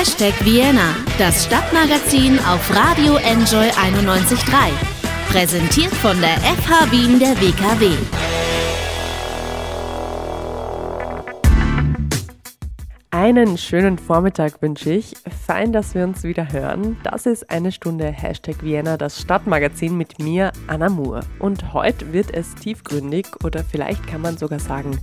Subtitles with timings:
[0.00, 4.70] Hashtag Vienna, das Stadtmagazin auf Radio Enjoy 91.3.
[5.30, 7.90] Präsentiert von der FH Wien der WKW.
[13.10, 15.16] Einen schönen Vormittag wünsche ich.
[15.46, 16.96] Fein, dass wir uns wieder hören.
[17.02, 21.20] Das ist eine Stunde Hashtag Vienna, das Stadtmagazin mit mir, Anna Moore.
[21.40, 24.98] Und heute wird es tiefgründig oder vielleicht kann man sogar sagen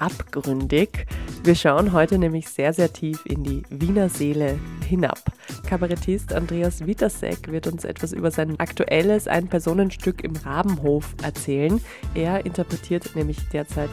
[0.00, 1.06] abgründig.
[1.44, 5.20] Wir schauen heute nämlich sehr, sehr tief in die Wiener Seele hinab.
[5.68, 11.80] Kabarettist Andreas Wittersek wird uns etwas über sein aktuelles Ein-Personenstück im Rabenhof erzählen.
[12.14, 13.90] Er interpretiert nämlich derzeit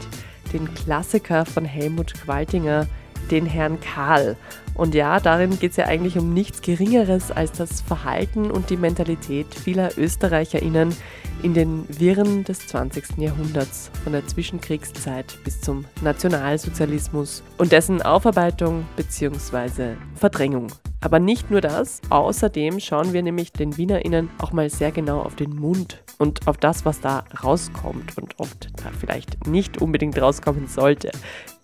[0.54, 2.88] den Klassiker von Helmut Qualtinger,
[3.30, 4.38] den Herrn Karl.
[4.74, 8.77] Und ja, darin geht es ja eigentlich um nichts Geringeres als das Verhalten und die
[8.77, 10.96] Mentalität vieler ÖsterreicherInnen
[11.44, 13.18] in den Wirren des 20.
[13.18, 19.96] Jahrhunderts, von der Zwischenkriegszeit bis zum Nationalsozialismus und dessen Aufarbeitung bzw.
[20.16, 20.68] Verdrängung.
[21.02, 25.35] Aber nicht nur das, außerdem schauen wir nämlich den WienerInnen auch mal sehr genau auf
[25.35, 30.68] den Mund und auf das, was da rauskommt und oft da vielleicht nicht unbedingt rauskommen
[30.68, 31.12] sollte.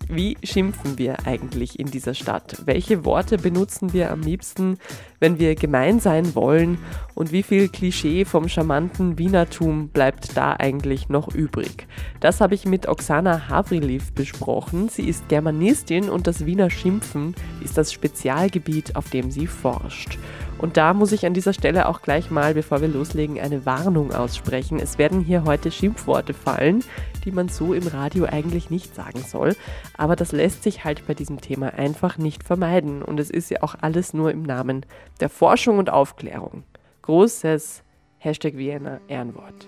[0.08, 2.62] Wie schimpfen wir eigentlich in dieser Stadt?
[2.66, 4.78] Welche Worte benutzen wir am liebsten,
[5.18, 6.78] wenn wir gemein sein wollen?
[7.14, 11.86] Und wie viel Klischee vom charmanten Wienertum bleibt da eigentlich noch übrig?
[12.20, 14.88] Das habe ich mit Oksana Havriliv besprochen.
[14.88, 20.18] Sie ist Germanistin und das Wiener Schimpfen ist das Spezialgebiet, auf dem sie forscht.
[20.58, 24.12] Und da muss ich an dieser Stelle auch gleich mal, bevor wir loslegen, eine Warnung
[24.12, 24.78] aussprechen.
[24.78, 26.82] Es werden hier heute Schimpfworte fallen,
[27.24, 29.56] die man so im Radio eigentlich nicht sagen soll.
[29.96, 33.02] Aber das lässt sich halt bei diesem Thema einfach nicht vermeiden.
[33.02, 34.86] Und es ist ja auch alles nur im Namen
[35.20, 36.64] der Forschung und Aufklärung.
[37.02, 37.82] Großes
[38.18, 39.66] Hashtag Vienna Ehrenwort.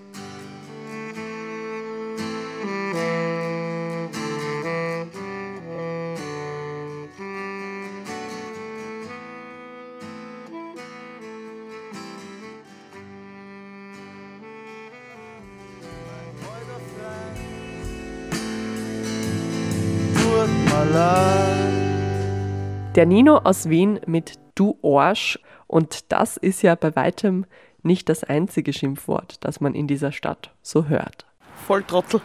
[22.97, 25.37] Der Nino aus Wien mit Du Orsch.
[25.67, 27.45] Und das ist ja bei weitem
[27.83, 31.27] nicht das einzige Schimpfwort, das man in dieser Stadt so hört.
[31.67, 32.21] Volltrottel.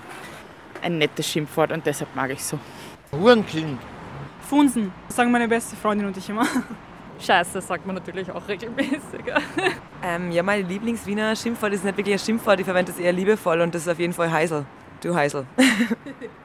[0.81, 2.59] Ein nettes Schimpfwort und deshalb mag ich so.
[3.12, 3.78] Hurenkind.
[4.41, 6.47] Funsen, sagen meine beste Freundin und ich immer.
[7.21, 9.25] Scheiße, sagt man natürlich auch regelmäßig.
[10.03, 13.61] ähm, ja, mein Lieblings-Wiener Schimpfwort ist nicht wirklich ein Schimpfwort, ich verwende es eher liebevoll
[13.61, 14.65] und das ist auf jeden Fall Heisel.
[15.03, 15.47] Du Heisel.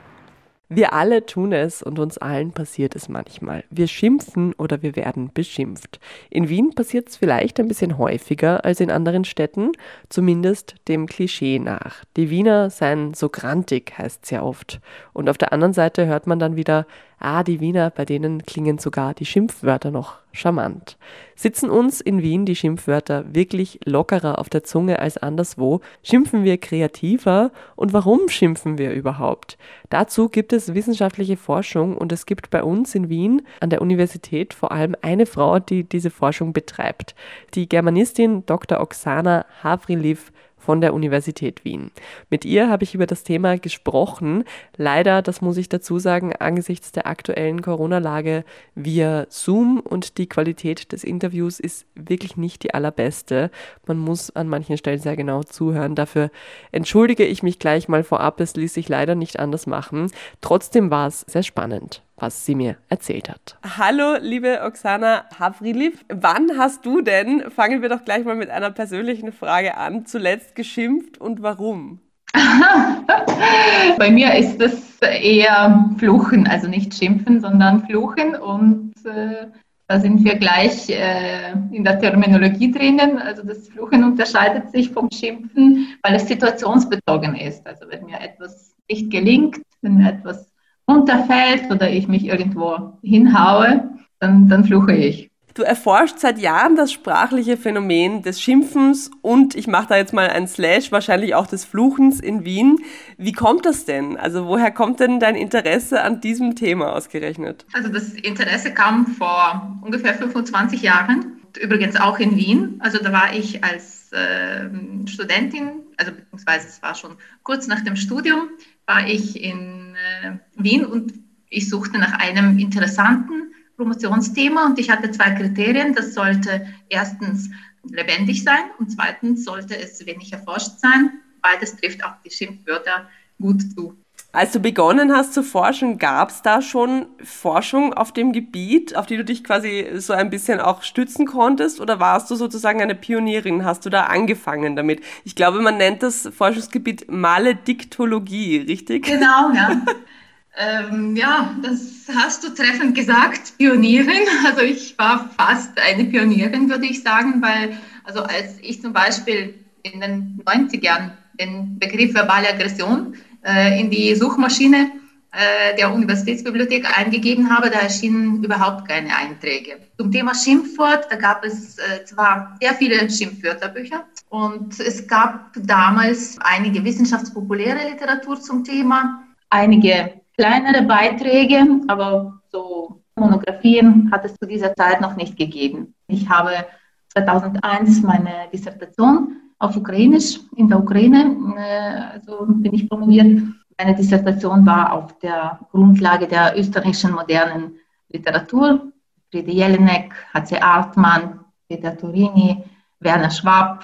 [0.70, 3.64] Wir alle tun es und uns allen passiert es manchmal.
[3.70, 6.02] Wir schimpfen oder wir werden beschimpft.
[6.30, 9.72] In Wien passiert es vielleicht ein bisschen häufiger als in anderen Städten,
[10.10, 12.04] zumindest dem Klischee nach.
[12.18, 14.82] Die Wiener seien so grantig, heißt es ja oft.
[15.14, 16.86] Und auf der anderen Seite hört man dann wieder,
[17.20, 20.98] Ah, die Wiener, bei denen klingen sogar die Schimpfwörter noch charmant.
[21.36, 25.82] Sitzen uns in Wien die Schimpfwörter wirklich lockerer auf der Zunge als anderswo?
[26.04, 27.52] Schimpfen wir kreativer?
[27.76, 29.58] Und warum schimpfen wir überhaupt?
[29.90, 34.54] Dazu gibt es wissenschaftliche Forschung und es gibt bei uns in Wien an der Universität
[34.54, 37.16] vor allem eine Frau, die diese Forschung betreibt.
[37.56, 38.80] Die Germanistin Dr.
[38.80, 40.32] Oksana Havriliv
[40.68, 41.92] von der Universität Wien.
[42.30, 44.44] Mit ihr habe ich über das Thema gesprochen.
[44.76, 48.44] Leider, das muss ich dazu sagen, angesichts der aktuellen Corona-Lage
[48.76, 53.50] via Zoom und die Qualität des Interviews ist wirklich nicht die allerbeste.
[53.86, 55.96] Man muss an manchen Stellen sehr genau zuhören.
[55.96, 56.32] Dafür
[56.74, 58.42] entschuldige ich mich gleich mal vorab.
[58.42, 60.12] Es ließ sich leider nicht anders machen.
[60.42, 63.58] Trotzdem war es sehr spannend was sie mir erzählt hat.
[63.78, 66.04] Hallo, liebe Oksana Havriliv.
[66.10, 70.56] Wann hast du denn, fangen wir doch gleich mal mit einer persönlichen Frage an, zuletzt
[70.56, 72.00] geschimpft und warum?
[73.98, 78.36] Bei mir ist es eher Fluchen, also nicht schimpfen, sondern Fluchen.
[78.36, 79.48] Und äh,
[79.88, 83.20] da sind wir gleich äh, in der Terminologie drinnen.
[83.20, 87.66] Also das Fluchen unterscheidet sich vom Schimpfen, weil es situationsbezogen ist.
[87.66, 90.52] Also wenn mir etwas nicht gelingt, wenn mir etwas
[90.90, 93.90] runterfällt oder ich mich irgendwo hinhaue,
[94.20, 95.30] dann, dann fluche ich.
[95.58, 100.30] Du erforscht seit Jahren das sprachliche Phänomen des Schimpfens und ich mache da jetzt mal
[100.30, 102.78] ein Slash, wahrscheinlich auch des Fluchens in Wien.
[103.18, 104.18] Wie kommt das denn?
[104.18, 107.66] Also woher kommt denn dein Interesse an diesem Thema ausgerechnet?
[107.74, 112.76] Also das Interesse kam vor ungefähr 25 Jahren, übrigens auch in Wien.
[112.78, 114.70] Also da war ich als äh,
[115.08, 118.50] Studentin, also beziehungsweise es war schon kurz nach dem Studium,
[118.86, 121.14] war ich in äh, Wien und
[121.50, 125.94] ich suchte nach einem interessanten Promotionsthema und ich hatte zwei Kriterien.
[125.94, 127.50] Das sollte erstens
[127.84, 131.22] lebendig sein und zweitens sollte es wenig erforscht sein.
[131.42, 133.08] Beides trifft auch die Schimpfwörter
[133.40, 133.98] gut zu.
[134.34, 139.06] Als du begonnen hast zu forschen, gab es da schon Forschung auf dem Gebiet, auf
[139.06, 141.80] die du dich quasi so ein bisschen auch stützen konntest?
[141.80, 143.66] Oder warst du sozusagen eine Pionierin?
[143.66, 145.02] Hast du da angefangen damit?
[145.24, 149.06] Ich glaube, man nennt das Forschungsgebiet Malediktologie, richtig?
[149.06, 149.82] Genau, ja.
[150.58, 154.28] ähm, ja, das hast du treffend gesagt, Pionierin.
[154.46, 159.56] Also ich war fast eine Pionierin, würde ich sagen, weil also als ich zum Beispiel
[159.84, 164.92] in den 90ern den Begriff verbale Aggression in die Suchmaschine
[165.38, 169.78] äh, der Universitätsbibliothek eingegeben habe, da erschienen überhaupt keine Einträge.
[169.98, 176.38] Zum Thema Schimpfwort, da gab es äh, zwar sehr viele Schimpfwörterbücher und es gab damals
[176.40, 184.74] einige wissenschaftspopuläre Literatur zum Thema, einige kleinere Beiträge, aber so Monographien hat es zu dieser
[184.76, 185.94] Zeit noch nicht gegeben.
[186.08, 186.66] Ich habe
[187.10, 191.36] 2001 meine Dissertation auf Ukrainisch in der Ukraine.
[191.58, 193.42] Äh, also bin ich promoviert.
[193.78, 197.78] Meine Dissertation war auf der Grundlage der österreichischen modernen
[198.10, 198.92] Literatur.
[199.30, 200.60] Friede Jelinek, H.C.
[200.60, 202.64] Artmann, Peter Turini,
[203.00, 203.84] Werner Schwab,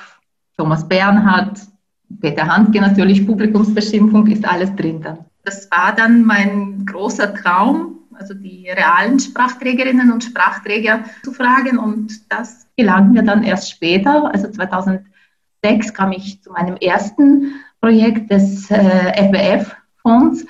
[0.57, 1.59] Thomas Bernhard,
[2.21, 5.25] Peter Handke natürlich, Publikumsbeschimpfung, ist alles drin dann.
[5.43, 12.31] Das war dann mein großer Traum, also die realen Sprachträgerinnen und Sprachträger zu fragen und
[12.31, 15.01] das gelang mir dann erst später, also 2000
[15.63, 20.45] 2006 kam ich zu meinem ersten Projekt des äh, FWF-Fonds.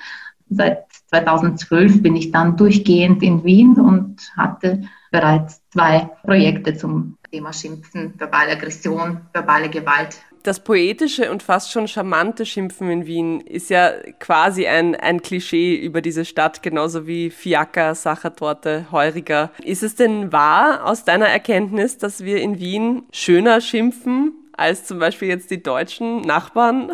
[0.50, 7.52] Seit 2012 bin ich dann durchgehend in Wien und hatte bereits zwei Projekte zum Thema
[7.52, 10.18] Schimpfen, verbale Aggression, verbale Gewalt.
[10.42, 15.74] Das poetische und fast schon charmante Schimpfen in Wien ist ja quasi ein, ein Klischee
[15.74, 19.50] über diese Stadt, genauso wie Fiaker, Sachertorte, Heuriger.
[19.62, 24.98] Ist es denn wahr aus deiner Erkenntnis, dass wir in Wien schöner schimpfen als zum
[24.98, 26.92] Beispiel jetzt die deutschen Nachbarn?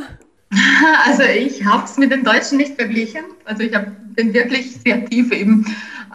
[1.06, 3.22] Also ich habe es mit den Deutschen nicht verglichen.
[3.44, 3.86] Also ich hab,
[4.16, 5.64] bin wirklich sehr tief im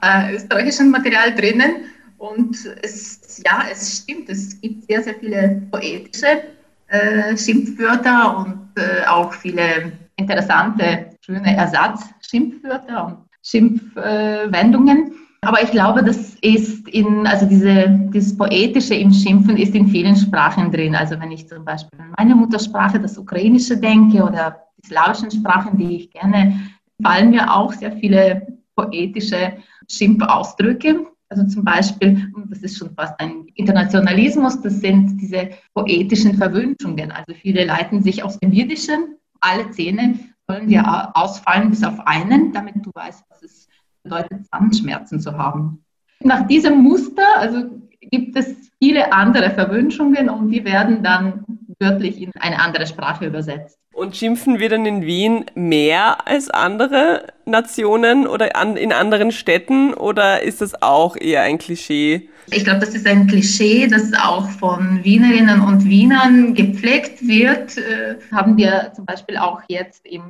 [0.01, 1.85] äh, österreichischen Material drinnen.
[2.17, 6.43] Und es, ja, es stimmt, es gibt sehr, sehr viele poetische
[6.87, 15.13] äh, Schimpfwörter und äh, auch viele interessante, schöne Ersatzschimpfwörter und Schimpfwendungen.
[15.41, 20.15] Aber ich glaube, das ist in, also diese, dieses Poetische im Schimpfen ist in vielen
[20.15, 20.95] Sprachen drin.
[20.95, 25.77] Also wenn ich zum Beispiel an meine Muttersprache, das Ukrainische denke oder die slawischen Sprachen,
[25.77, 26.59] die ich gerne,
[27.01, 29.53] fallen mir auch sehr viele poetische
[29.87, 31.05] Schimpfausdrücke.
[31.29, 37.11] Also zum Beispiel, das ist schon fast ein Internationalismus, das sind diese poetischen Verwünschungen.
[37.11, 42.53] Also viele leiten sich aus dem Jiddischen, alle Zähne sollen dir ausfallen bis auf einen,
[42.53, 43.64] damit du weißt, was es
[44.05, 45.83] bedeutet, Zahnschmerzen zu haben.
[46.21, 47.65] Nach diesem Muster also
[47.99, 51.43] gibt es viele andere Verwünschungen und die werden dann
[51.79, 53.77] wörtlich in eine andere Sprache übersetzt.
[53.93, 59.93] Und schimpfen wir dann in Wien mehr als andere Nationen oder an, in anderen Städten
[59.93, 62.29] oder ist das auch eher ein Klischee?
[62.51, 67.77] Ich glaube, das ist ein Klischee, das auch von Wienerinnen und Wienern gepflegt wird.
[67.77, 70.23] Äh, haben wir zum Beispiel auch jetzt im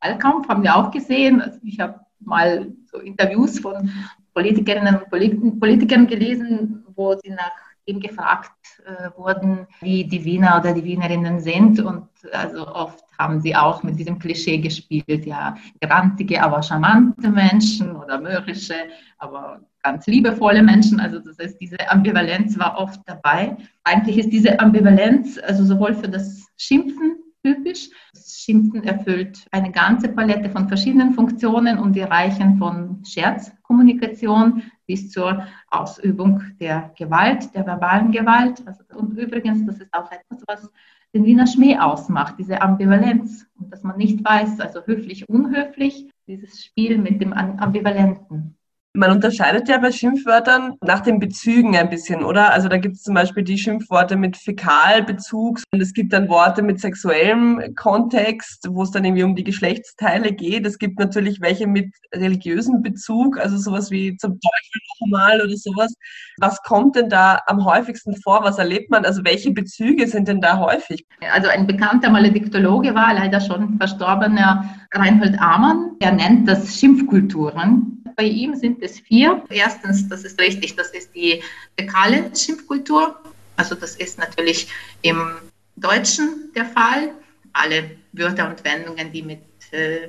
[0.00, 1.40] Wahlkampf, haben wir auch gesehen.
[1.40, 3.90] Also ich habe mal so Interviews von
[4.32, 7.52] Politikerinnen und Politikern gelesen, wo sie nach
[7.86, 8.52] ihm gefragt
[8.86, 11.80] äh, wurden, wie die Wiener oder die Wienerinnen sind.
[11.80, 17.94] Und also oft haben sie auch mit diesem Klischee gespielt, ja, grantige, aber charmante Menschen
[17.94, 18.74] oder mürrische,
[19.18, 20.98] aber ganz liebevolle Menschen.
[20.98, 23.56] Also das heißt, diese Ambivalenz war oft dabei.
[23.84, 27.90] Eigentlich ist diese Ambivalenz also sowohl für das Schimpfen typisch.
[28.12, 35.10] Das Schimpfen erfüllt eine ganze Palette von verschiedenen Funktionen und die reichen von Scherzkommunikation bis
[35.10, 38.66] zur Ausübung der Gewalt, der verbalen Gewalt.
[38.66, 40.70] Also, und übrigens, das ist auch etwas, was
[41.14, 46.64] den Wiener Schmäh ausmacht, diese Ambivalenz und dass man nicht weiß, also höflich, unhöflich, dieses
[46.64, 48.56] Spiel mit dem Ambivalenten.
[48.96, 52.52] Man unterscheidet ja bei Schimpfwörtern nach den Bezügen ein bisschen, oder?
[52.52, 56.62] Also da gibt es zum Beispiel die Schimpfworte mit Fäkalbezug und es gibt dann Worte
[56.62, 60.64] mit sexuellem Kontext, wo es dann irgendwie um die Geschlechtsteile geht.
[60.64, 65.92] Es gibt natürlich welche mit religiösem Bezug, also sowas wie zum Teufel nochmal oder sowas.
[66.38, 68.44] Was kommt denn da am häufigsten vor?
[68.44, 69.04] Was erlebt man?
[69.04, 71.04] Also welche Bezüge sind denn da häufig?
[71.32, 75.96] Also ein bekannter Malediktologe war leider schon verstorbener Reinhold Amann.
[75.98, 79.42] Er nennt das Schimpfkulturen bei ihm sind es vier.
[79.50, 81.42] Erstens, das ist richtig, das ist die
[81.78, 83.20] fäkale Schimpfkultur.
[83.56, 84.68] Also das ist natürlich
[85.02, 85.36] im
[85.76, 87.12] Deutschen der Fall.
[87.52, 89.40] Alle Wörter und Wendungen, die mit
[89.70, 90.08] äh,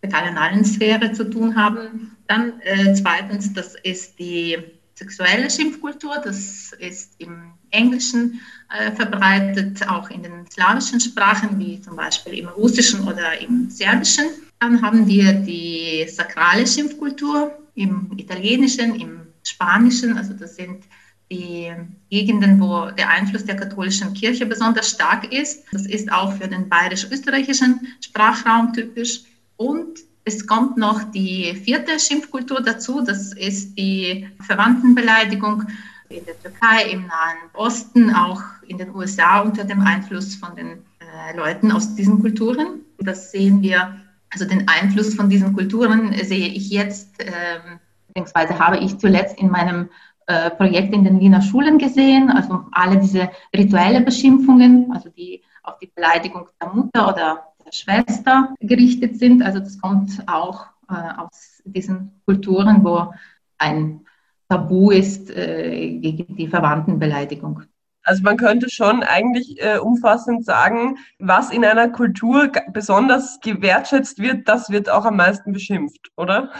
[0.00, 2.16] fäkalenalen Sphäre zu tun haben.
[2.28, 4.58] Dann äh, zweitens, das ist die
[4.94, 6.20] sexuelle Schimpfkultur.
[6.22, 12.48] Das ist im Englischen äh, verbreitet, auch in den slawischen Sprachen, wie zum Beispiel im
[12.48, 14.26] Russischen oder im Serbischen.
[14.60, 20.16] Dann haben wir die sakrale Schimpfkultur im Italienischen, im Spanischen.
[20.16, 20.84] Also das sind
[21.30, 21.72] die
[22.10, 25.64] Gegenden, wo der Einfluss der katholischen Kirche besonders stark ist.
[25.72, 29.22] Das ist auch für den bayerisch-österreichischen Sprachraum typisch.
[29.56, 33.02] Und es kommt noch die vierte Schimpfkultur dazu.
[33.02, 35.64] Das ist die Verwandtenbeleidigung
[36.08, 40.84] in der Türkei, im Nahen Osten, auch in den USA unter dem Einfluss von den
[41.00, 42.80] äh, Leuten aus diesen Kulturen.
[42.98, 44.00] Das sehen wir,
[44.34, 49.48] also den Einfluss von diesen Kulturen sehe ich jetzt, ähm, beziehungsweise habe ich zuletzt in
[49.48, 49.88] meinem
[50.26, 55.78] äh, Projekt in den Wiener Schulen gesehen, also alle diese rituelle Beschimpfungen, also die auf
[55.78, 59.42] die Beleidigung der Mutter oder der Schwester gerichtet sind.
[59.42, 63.14] Also das kommt auch äh, aus diesen Kulturen, wo
[63.58, 64.00] ein
[64.48, 67.62] Tabu ist äh, gegen die Verwandtenbeleidigung.
[68.04, 74.46] Also man könnte schon eigentlich äh, umfassend sagen, was in einer Kultur besonders gewertschätzt wird,
[74.48, 76.50] das wird auch am meisten beschimpft, oder?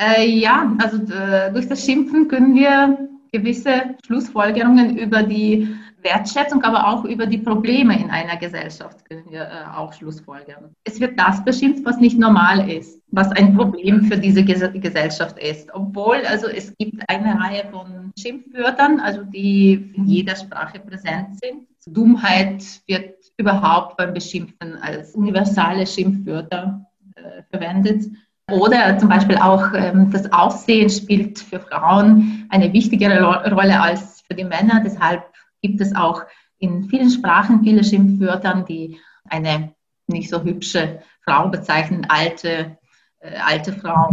[0.00, 6.88] Äh, ja, also äh, durch das Schimpfen können wir gewisse Schlussfolgerungen über die Wertschätzung, aber
[6.88, 10.74] auch über die Probleme in einer Gesellschaft können wir äh, auch schlussfolgern.
[10.84, 15.38] Es wird das beschimpft, was nicht normal ist, was ein Problem für diese Ges Gesellschaft
[15.38, 15.72] ist.
[15.72, 21.66] Obwohl, also es gibt eine Reihe von Schimpfwörtern, also die in jeder Sprache präsent sind.
[21.86, 28.04] Dummheit wird überhaupt beim Beschimpfen als universale Schimpfwörter äh, verwendet.
[28.50, 34.34] Oder zum Beispiel auch ähm, das Aussehen spielt für Frauen eine wichtigere Rolle als für
[34.34, 34.82] die Männer.
[34.84, 35.31] Deshalb
[35.62, 36.22] gibt es auch
[36.58, 39.74] in vielen Sprachen viele Schimpfwörter, die eine
[40.06, 42.76] nicht so hübsche Frau bezeichnen, alte,
[43.20, 44.10] äh, alte Frau,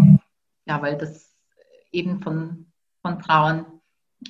[0.65, 1.31] ja, weil das
[1.91, 2.67] eben von,
[3.01, 3.65] von Frauen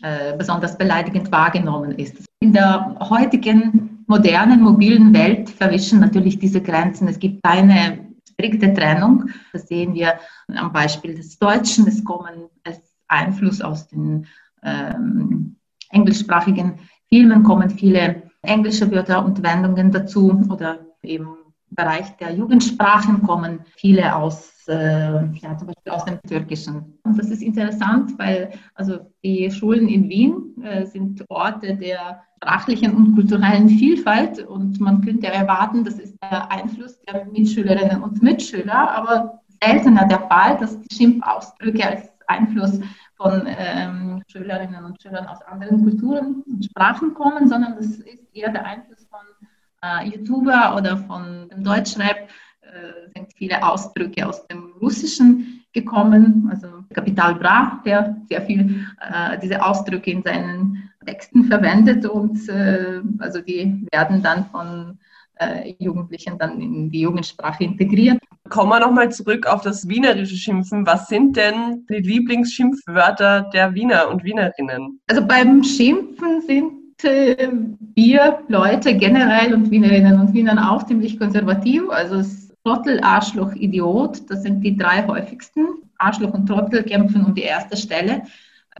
[0.01, 2.25] äh, besonders beleidigend wahrgenommen ist.
[2.41, 7.07] In der heutigen modernen, mobilen Welt verwischen natürlich diese Grenzen.
[7.07, 9.29] Es gibt keine strikte Trennung.
[9.51, 10.19] Das sehen wir
[10.55, 11.87] am Beispiel des Deutschen.
[11.87, 14.27] Es kommen als Einfluss aus den
[14.63, 15.57] ähm,
[15.89, 21.35] englischsprachigen Filmen kommen viele englische Wörter und Wendungen dazu oder im
[21.71, 26.97] Bereich der Jugendsprachen kommen viele aus, äh, ja, zum Beispiel aus dem Türkischen.
[27.03, 32.95] Und das ist interessant, weil also die Schulen in Wien äh, sind Orte der sprachlichen
[32.95, 38.91] und kulturellen Vielfalt und man könnte erwarten, das ist der Einfluss der Mitschülerinnen und Mitschüler,
[38.91, 42.79] aber seltener der Fall, dass die Schimpfausdrücke als Einfluss
[43.19, 48.49] von ähm, Schülerinnen und Schülern aus anderen Kulturen und Sprachen kommen, sondern das ist eher
[48.49, 49.19] der Einfluss von
[49.83, 52.29] äh, YouTuber oder von dem Deutschrap.
[52.61, 59.37] Äh, sind viele Ausdrücke aus dem Russischen gekommen, also Kapital Bra, der sehr viel äh,
[59.39, 64.97] diese Ausdrücke in seinen Texten verwendet und äh, also die werden dann von
[65.39, 68.19] äh, Jugendlichen dann in die Jugendsprache integriert.
[68.49, 70.85] Kommen wir nochmal zurück auf das wienerische Schimpfen.
[70.85, 74.99] Was sind denn die Lieblingsschimpfwörter der Wiener und Wienerinnen?
[75.07, 77.49] Also beim Schimpfen sind äh,
[77.95, 81.89] wir Leute generell und Wienerinnen und Wiener auch ziemlich konservativ.
[81.89, 82.23] Also
[82.63, 85.65] Trottel, Arschloch, Idiot, das sind die drei häufigsten.
[85.97, 88.23] Arschloch und Trottel kämpfen um die erste Stelle.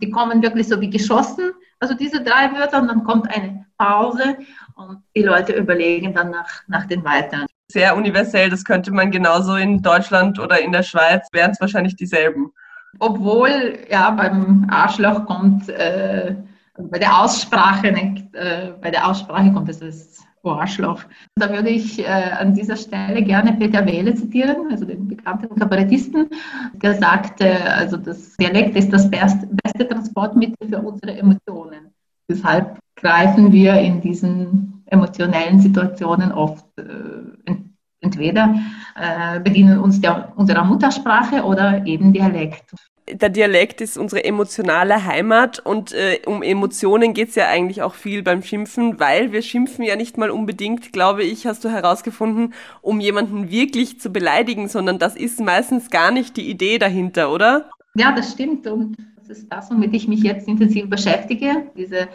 [0.02, 1.52] Die kommen wirklich so wie geschossen.
[1.80, 4.38] Also diese drei Wörter und dann kommt eine Pause
[4.80, 7.46] und die Leute überlegen dann nach, nach den weiteren.
[7.72, 11.96] Sehr universell, das könnte man genauso in Deutschland oder in der Schweiz, wären es wahrscheinlich
[11.96, 12.52] dieselben.
[12.98, 16.36] Obwohl, ja, beim Arschloch kommt, äh,
[16.78, 21.04] bei der Aussprache, nicht, äh, bei der Aussprache kommt es das Arschloch.
[21.36, 26.30] Da würde ich äh, an dieser Stelle gerne Peter Wehle zitieren, also den bekannten Kabarettisten,
[26.74, 31.94] der sagte, also das Dialekt ist das beste, beste Transportmittel für unsere Emotionen.
[32.30, 37.54] Deshalb greifen wir in diesen emotionellen Situationen oft äh,
[38.02, 38.56] entweder
[38.96, 42.64] äh, bedienen uns der, unserer Muttersprache oder eben Dialekt.
[43.12, 47.96] Der Dialekt ist unsere emotionale Heimat und äh, um Emotionen geht es ja eigentlich auch
[47.96, 52.54] viel beim Schimpfen, weil wir schimpfen ja nicht mal unbedingt, glaube ich, hast du herausgefunden,
[52.82, 57.70] um jemanden wirklich zu beleidigen, sondern das ist meistens gar nicht die Idee dahinter, oder?
[57.96, 58.96] Ja, das stimmt und
[59.30, 62.08] das ist das, womit ich mich jetzt intensiv beschäftige, diese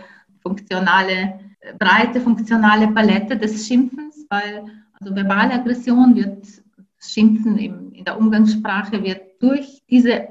[0.43, 1.39] funktionale,
[1.79, 4.65] breite funktionale Palette des Schimpfens, weil
[5.01, 6.47] also verbale Aggression wird,
[6.99, 10.29] Schimpfen im, in der Umgangssprache wird durch diese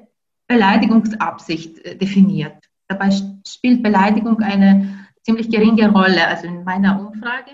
[0.48, 2.58] Beleidigungsabsicht äh, definiert.
[2.88, 3.10] Dabei
[3.48, 6.28] spielt Beleidigung eine ziemlich geringe Rolle.
[6.28, 7.52] Also in meiner Umfrage,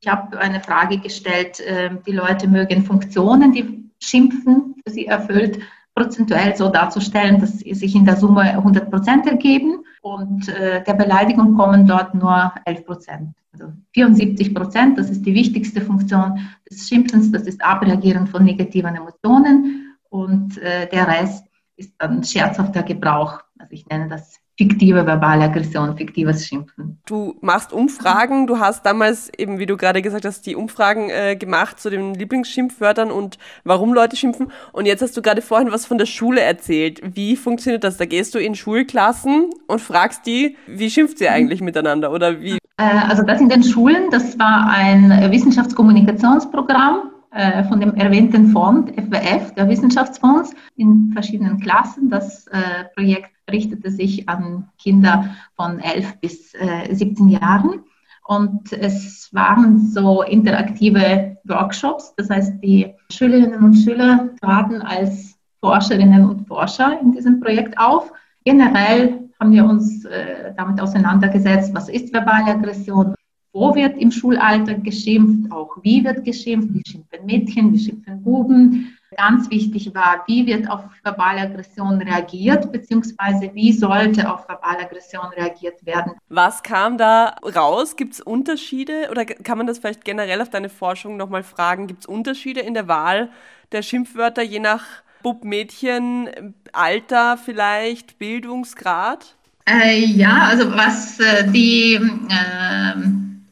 [0.00, 5.60] ich habe eine Frage gestellt, äh, die Leute mögen Funktionen, die Schimpfen für sie erfüllt,
[5.98, 10.94] prozentuell so darzustellen, dass sie sich in der Summe 100 Prozent ergeben und äh, der
[10.94, 13.34] Beleidigung kommen dort nur 11 Prozent.
[13.52, 16.38] Also 74 Prozent, das ist die wichtigste Funktion
[16.70, 21.44] des Schimpfens, das ist Abreagieren von negativen Emotionen und äh, der Rest
[21.76, 23.40] ist dann scherzhafter Gebrauch.
[23.58, 26.98] Also ich nenne das fiktive verbale Aggression, fiktives Schimpfen.
[27.06, 31.36] Du machst Umfragen, du hast damals eben, wie du gerade gesagt hast, die Umfragen äh,
[31.36, 34.50] gemacht zu den Lieblingsschimpfwörtern und warum Leute schimpfen.
[34.72, 37.00] Und jetzt hast du gerade vorhin was von der Schule erzählt.
[37.14, 37.98] Wie funktioniert das?
[37.98, 42.58] Da gehst du in Schulklassen und fragst die, wie schimpft ihr eigentlich miteinander oder wie?
[42.78, 48.90] Äh, also das in den Schulen, das war ein Wissenschaftskommunikationsprogramm äh, von dem erwähnten Fonds,
[48.92, 52.10] FWF, der Wissenschaftsfonds, in verschiedenen Klassen.
[52.10, 57.84] Das äh, Projekt richtete sich an Kinder von 11 bis 17 Jahren.
[58.26, 62.12] Und es waren so interaktive Workshops.
[62.16, 68.12] Das heißt, die Schülerinnen und Schüler traten als Forscherinnen und Forscher in diesem Projekt auf.
[68.44, 73.14] Generell haben wir uns äh, damit auseinandergesetzt, was ist verbale Aggression,
[73.52, 78.97] wo wird im Schulalltag geschimpft, auch wie wird geschimpft, wie schimpfen Mädchen, wie schimpfen Buben.
[79.16, 85.26] Ganz wichtig war, wie wird auf verbale Aggression reagiert, beziehungsweise wie sollte auf verbale Aggression
[85.34, 86.12] reagiert werden.
[86.28, 87.96] Was kam da raus?
[87.96, 91.86] Gibt es Unterschiede oder kann man das vielleicht generell auf deine Forschung nochmal fragen?
[91.86, 93.30] Gibt es Unterschiede in der Wahl
[93.72, 94.84] der Schimpfwörter je nach
[95.22, 99.36] Bub, Mädchen, Alter vielleicht, Bildungsgrad?
[99.68, 102.94] Äh, ja, also was äh, die äh,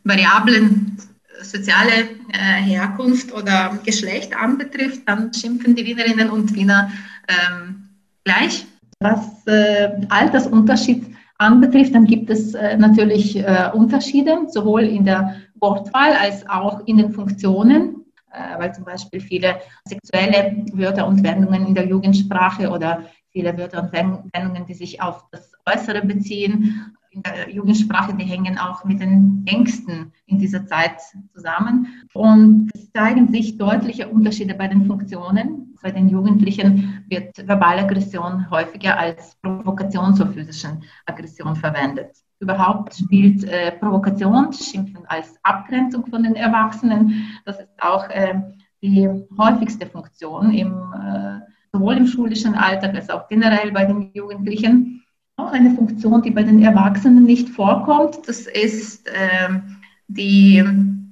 [0.05, 0.97] Variablen
[1.43, 6.91] soziale äh, Herkunft oder Geschlecht anbetrifft, dann schimpfen die Wienerinnen und Wiener
[7.29, 7.89] ähm,
[8.25, 8.67] gleich.
[9.01, 11.05] Was äh, Altersunterschied
[11.39, 16.97] anbetrifft, dann gibt es äh, natürlich äh, Unterschiede, sowohl in der Wortwahl als auch in
[16.97, 23.05] den Funktionen, äh, weil zum Beispiel viele sexuelle Wörter und Wendungen in der Jugendsprache oder
[23.31, 28.59] viele Wörter und Wendungen, die sich auf das Äußere beziehen, in der Jugendsprache, die hängen
[28.59, 31.01] auch mit den Ängsten in dieser Zeit
[31.33, 31.87] zusammen.
[32.13, 35.75] Und es zeigen sich deutliche Unterschiede bei den Funktionen.
[35.83, 42.11] Bei den Jugendlichen wird verbale Aggression häufiger als Provokation zur physischen Aggression verwendet.
[42.39, 47.29] Überhaupt spielt äh, Provokation, Schimpfen als Abgrenzung von den Erwachsenen.
[47.47, 48.35] Das ist auch äh,
[48.83, 51.41] die häufigste Funktion im, äh,
[51.73, 55.03] sowohl im schulischen Alltag als auch generell bei den Jugendlichen
[55.37, 58.27] auch eine Funktion, die bei den Erwachsenen nicht vorkommt.
[58.27, 59.61] Das ist äh,
[60.09, 60.65] die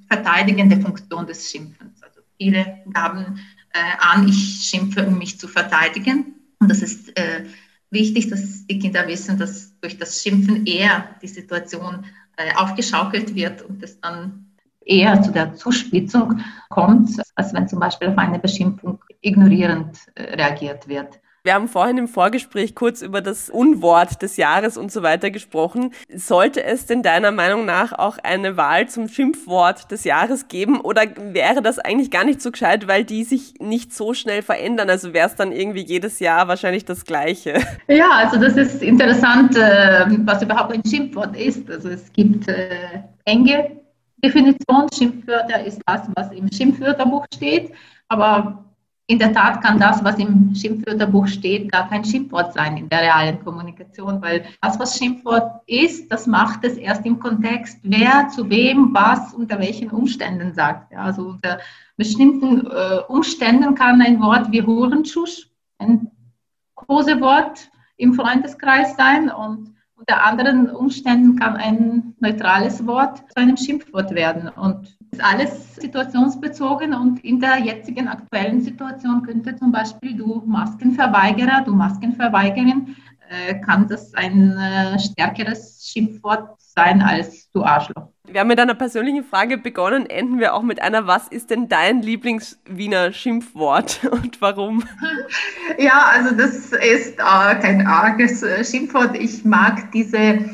[0.09, 2.03] verteidigende Funktion des Schimpfens.
[2.03, 3.39] Also viele gaben
[3.73, 6.35] äh, an, ich schimpfe, um mich zu verteidigen.
[6.59, 7.45] Und das ist äh,
[7.91, 12.07] wichtig, dass die Kinder wissen, dass durch das Schimpfen eher die Situation
[12.37, 14.47] äh, aufgeschaukelt wird und es dann
[14.81, 20.89] eher zu der Zuspitzung kommt, als wenn zum Beispiel auf eine Beschimpfung ignorierend äh, reagiert
[20.89, 21.21] wird.
[21.47, 25.91] Wir haben vorhin im Vorgespräch kurz über das Unwort des Jahres und so weiter gesprochen.
[26.09, 31.03] Sollte es denn deiner Meinung nach auch eine Wahl zum Schimpfwort des Jahres geben oder
[31.19, 34.89] wäre das eigentlich gar nicht so gescheit, weil die sich nicht so schnell verändern?
[34.89, 37.61] Also wäre es dann irgendwie jedes Jahr wahrscheinlich das Gleiche?
[37.89, 41.71] Ja, also das ist interessant, äh, was überhaupt ein Schimpfwort ist.
[41.71, 43.83] Also es gibt äh, enge
[44.25, 44.89] Definition.
[44.97, 47.73] Schimpfwörter ist das, was im Schimpfwörterbuch steht.
[48.09, 48.65] Aber
[49.07, 53.03] in der Tat kann das, was im Schimpfwörterbuch steht, gar kein Schimpfwort sein in der
[53.03, 58.49] realen Kommunikation, weil das, was Schimpfwort ist, das macht es erst im Kontext, wer zu
[58.49, 60.93] wem was unter welchen Umständen sagt.
[60.93, 61.59] Ja, also unter
[61.99, 66.11] bestimmten äh, Umständen kann ein Wort wie Hurenschusch ein
[66.75, 74.15] Kosewort im Freundeskreis sein und unter anderen Umständen kann ein neutrales Wort zu einem Schimpfwort
[74.15, 74.49] werden.
[74.49, 81.63] Und ist alles situationsbezogen und in der jetzigen aktuellen Situation könnte zum Beispiel du Maskenverweigerer,
[81.65, 82.97] du Maskenverweigerin,
[83.29, 88.09] äh, kann das ein äh, stärkeres Schimpfwort sein als du Arschloch.
[88.27, 91.69] Wir haben mit einer persönlichen Frage begonnen, enden wir auch mit einer, was ist denn
[91.69, 94.83] dein Lieblings-Wiener Schimpfwort und warum?
[95.79, 99.17] Ja, also das ist äh, kein arges äh, Schimpfwort.
[99.17, 100.51] Ich mag diese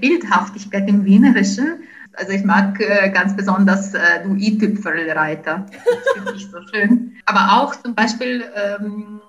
[0.00, 1.82] Bildhaftigkeit im Wienerischen.
[2.20, 5.64] Also ich mag äh, ganz besonders äh, du i-Tüpfelreiter.
[5.66, 7.16] Das finde ich so schön.
[7.24, 9.20] Aber auch zum Beispiel ähm,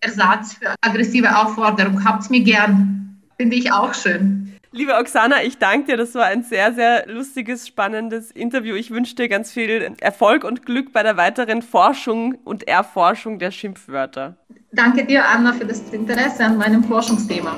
[0.00, 2.04] Ersatz für aggressive Aufforderung.
[2.04, 3.20] Habt's mir gern.
[3.36, 4.56] Finde ich auch schön.
[4.70, 5.96] Liebe Oksana, ich danke dir.
[5.96, 8.76] Das war ein sehr, sehr lustiges, spannendes Interview.
[8.76, 13.50] Ich wünsche dir ganz viel Erfolg und Glück bei der weiteren Forschung und Erforschung der
[13.50, 14.36] Schimpfwörter.
[14.70, 17.56] Danke dir, Anna, für das Interesse an meinem Forschungsthema.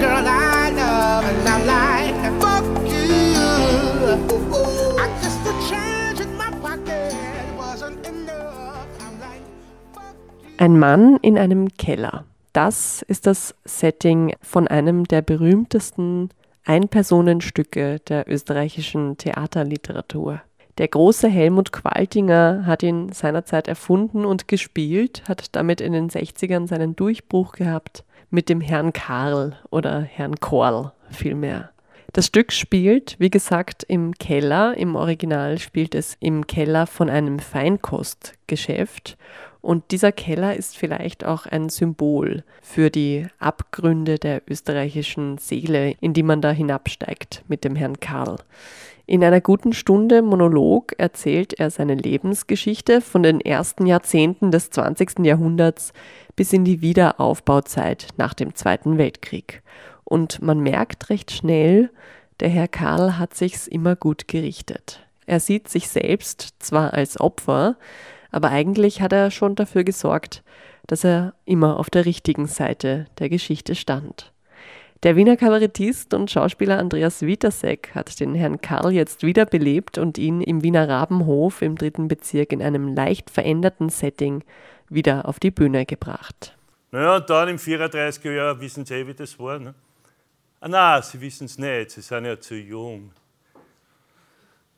[0.00, 3.34] girl I love and I'm like, fuck you.
[4.96, 7.14] I just the change in my pocket
[7.56, 8.86] wasn't enough.
[9.00, 9.42] I'm like,
[9.92, 10.54] fuck you.
[10.58, 12.24] Ein Mann in einem Keller.
[12.52, 16.30] Das ist das Setting von einem der berühmtesten
[16.64, 20.42] Einpersonenstücke der österreichischen Theaterliteratur.
[20.78, 26.68] Der große Helmut Qualtinger hat ihn seinerzeit erfunden und gespielt, hat damit in den 60ern
[26.68, 31.70] seinen Durchbruch gehabt mit dem Herrn Karl oder Herrn Korl vielmehr.
[32.12, 34.76] Das Stück spielt, wie gesagt, im Keller.
[34.76, 39.18] Im Original spielt es im Keller von einem Feinkostgeschäft.
[39.60, 46.14] Und dieser Keller ist vielleicht auch ein Symbol für die Abgründe der österreichischen Seele, in
[46.14, 48.36] die man da hinabsteigt mit dem Herrn Karl.
[49.04, 55.20] In einer guten Stunde Monolog erzählt er seine Lebensgeschichte von den ersten Jahrzehnten des 20.
[55.20, 55.92] Jahrhunderts
[56.38, 59.60] bis in die Wiederaufbauzeit nach dem Zweiten Weltkrieg.
[60.04, 61.90] Und man merkt recht schnell,
[62.38, 65.04] der Herr Karl hat sich's immer gut gerichtet.
[65.26, 67.76] Er sieht sich selbst zwar als Opfer,
[68.30, 70.44] aber eigentlich hat er schon dafür gesorgt,
[70.86, 74.32] dass er immer auf der richtigen Seite der Geschichte stand.
[75.02, 80.40] Der Wiener Kabarettist und Schauspieler Andreas Witasek hat den Herrn Karl jetzt wiederbelebt und ihn
[80.40, 84.44] im Wiener Rabenhof im dritten Bezirk in einem leicht veränderten Setting
[84.90, 86.56] wieder auf die Bühne gebracht.
[86.90, 89.58] Naja, und dann im 34er Jahr wissen Sie eh, wie das war.
[89.58, 89.74] Ne?
[90.60, 93.12] Ah, nein, Sie wissen es nicht, Sie sind ja zu jung.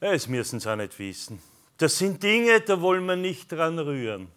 [0.01, 1.40] Das müssen Sie auch nicht wissen.
[1.79, 4.29] Das sind Dinge, da wollen wir nicht dran rühren.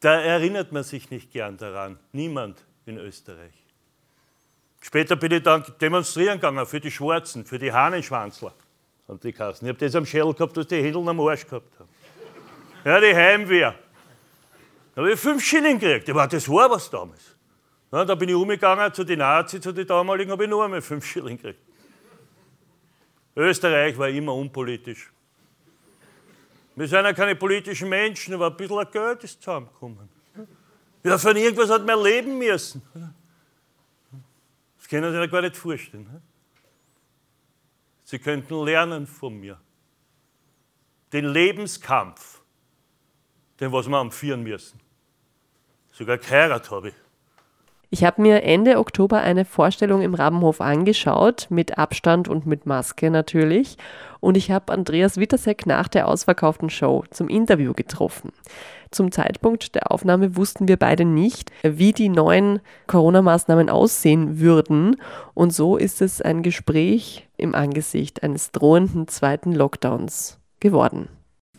[0.00, 1.98] Da erinnert man sich nicht gern daran.
[2.12, 3.54] Niemand in Österreich.
[4.80, 8.52] Später bin ich dann demonstrieren gegangen für die Schwarzen, für die Hahnenschwanzler.
[9.06, 9.66] Und die Kassen.
[9.66, 11.88] Ich habe das am Schädel gehabt, dass die Händeln am Arsch gehabt haben.
[12.84, 13.74] Ja, die Heimwehr.
[14.94, 16.08] Da habe ich fünf Schilling gekriegt.
[16.08, 17.36] Ja, das war was damals.
[17.92, 20.82] Ja, da bin ich umgegangen zu den Nazis, zu den damaligen, habe ich noch einmal
[20.82, 21.60] fünf Schilling gekriegt.
[23.36, 25.10] Österreich war immer unpolitisch.
[26.76, 30.08] Wir sind ja keine politischen Menschen, aber ein bisschen Geld ist zusammengekommen.
[31.02, 32.82] Ja, von irgendwas hat man leben müssen.
[34.78, 36.22] Das können Sie sich gar nicht vorstellen.
[38.04, 39.60] Sie könnten lernen von mir.
[41.12, 42.39] Den Lebenskampf,
[43.60, 44.10] den was wir am
[44.42, 44.80] müssen.
[45.92, 46.94] Sogar geheiratet habe ich.
[47.92, 53.10] Ich habe mir Ende Oktober eine Vorstellung im Rabenhof angeschaut, mit Abstand und mit Maske
[53.10, 53.78] natürlich.
[54.20, 58.32] Und ich habe Andreas Wittersek nach der ausverkauften Show zum Interview getroffen.
[58.92, 65.02] Zum Zeitpunkt der Aufnahme wussten wir beide nicht, wie die neuen Corona-Maßnahmen aussehen würden.
[65.34, 71.08] Und so ist es ein Gespräch im Angesicht eines drohenden zweiten Lockdowns geworden.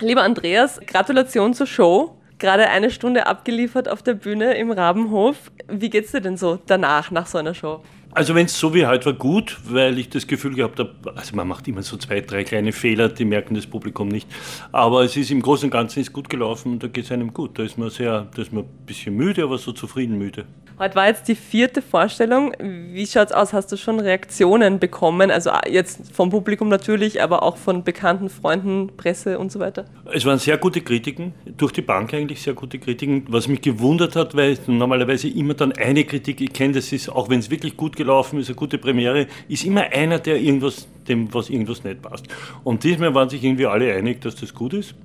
[0.02, 5.52] Lieber Andreas, Gratulation zur Show gerade eine Stunde abgeliefert auf der Bühne im Rabenhof.
[5.70, 7.82] Wie geht's dir denn so danach, nach so einer Show?
[8.14, 11.36] Also wenn es so wie heute war, gut, weil ich das Gefühl gehabt habe, also
[11.36, 14.28] man macht immer so zwei, drei kleine Fehler, die merken das Publikum nicht.
[14.74, 17.32] Aber es ist im Großen und Ganzen ist gut gelaufen und da geht es einem
[17.32, 17.58] gut.
[17.58, 20.46] Da ist man sehr, da ist man ein bisschen müde, aber so zufrieden müde.
[20.82, 22.54] Heute war jetzt die vierte Vorstellung.
[22.60, 23.54] Wie schaut es aus?
[23.54, 25.30] Hast du schon Reaktionen bekommen?
[25.30, 29.86] Also ah, jetzt vom Publikum natürlich, aber auch von bekannten Freunden, Presse und so weiter?
[30.12, 33.26] Es waren sehr gute Kritiken, durch die Bank eigentlich sehr gute Kritiken.
[33.30, 37.30] Was mich gewundert hat, weil normalerweise immer dann eine Kritik, ich kenne das ist, auch
[37.30, 41.32] wenn es wirklich gut gelaufen ist, eine gute Premiere, ist immer einer, der irgendwas, dem
[41.32, 42.26] was irgendwas nicht passt.
[42.64, 44.96] Und diesmal waren sich irgendwie alle einig, dass das gut ist.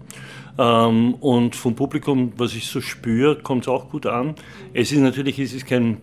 [0.58, 4.34] Ähm, und vom Publikum, was ich so spüre, kommt es auch gut an.
[4.72, 5.98] Es ist natürlich, es ist kein,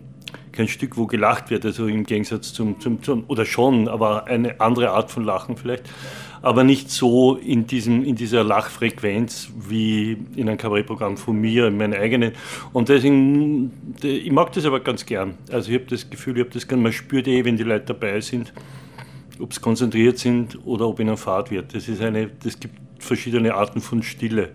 [0.52, 4.60] kein Stück, wo gelacht wird, also im Gegensatz zum, zum, zum, oder schon, aber eine
[4.60, 5.84] andere Art von Lachen vielleicht.
[6.42, 11.78] Aber nicht so in, diesem, in dieser Lachfrequenz wie in einem Kabarettprogramm von mir, in
[11.78, 12.32] meinen eigenen.
[12.74, 15.38] Und deswegen, ich mag das aber ganz gern.
[15.50, 17.86] Also ich habe das Gefühl, ich habe das gern, man spürt eh, wenn die Leute
[17.86, 18.52] dabei sind,
[19.40, 21.74] ob sie konzentriert sind oder ob ihnen Fahrt wird.
[21.74, 24.50] Das ist eine, das gibt verschiedene Arten von Stille.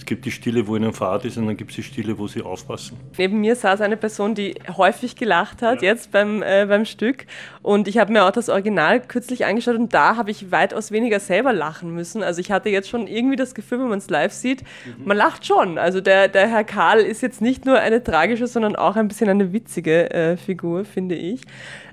[0.00, 2.26] Es gibt die Stille, wo ihnen Fahrt ist, und dann gibt es die Stille, wo
[2.26, 2.96] sie aufpassen.
[3.18, 5.90] Neben mir saß eine Person, die häufig gelacht hat, ja.
[5.90, 7.26] jetzt beim, äh, beim Stück.
[7.60, 11.20] Und ich habe mir auch das Original kürzlich angeschaut und da habe ich weitaus weniger
[11.20, 12.22] selber lachen müssen.
[12.22, 15.04] Also ich hatte jetzt schon irgendwie das Gefühl, wenn man es live sieht, mhm.
[15.04, 15.76] man lacht schon.
[15.76, 19.28] Also der, der Herr Karl ist jetzt nicht nur eine tragische, sondern auch ein bisschen
[19.28, 21.42] eine witzige äh, Figur, finde ich.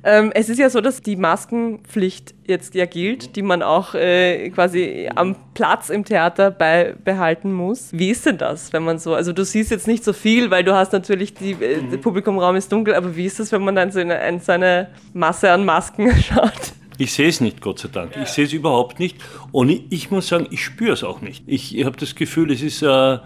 [0.03, 4.49] Ähm, es ist ja so, dass die Maskenpflicht jetzt ja gilt, die man auch äh,
[4.51, 7.96] quasi am Platz im Theater beibehalten muss.
[7.97, 10.63] Wie ist denn das, wenn man so, also du siehst jetzt nicht so viel, weil
[10.63, 13.75] du hast natürlich, die, äh, der Publikumraum ist dunkel, aber wie ist das, wenn man
[13.75, 16.73] dann so in, in so eine Masse an Masken schaut?
[16.97, 18.17] Ich sehe es nicht, Gott sei Dank.
[18.21, 19.17] Ich sehe es überhaupt nicht.
[19.51, 21.43] Und ich, ich, muss sagen, ich spüre es auch nicht.
[21.45, 23.19] Ich, ich habe das Gefühl, es ist, äh,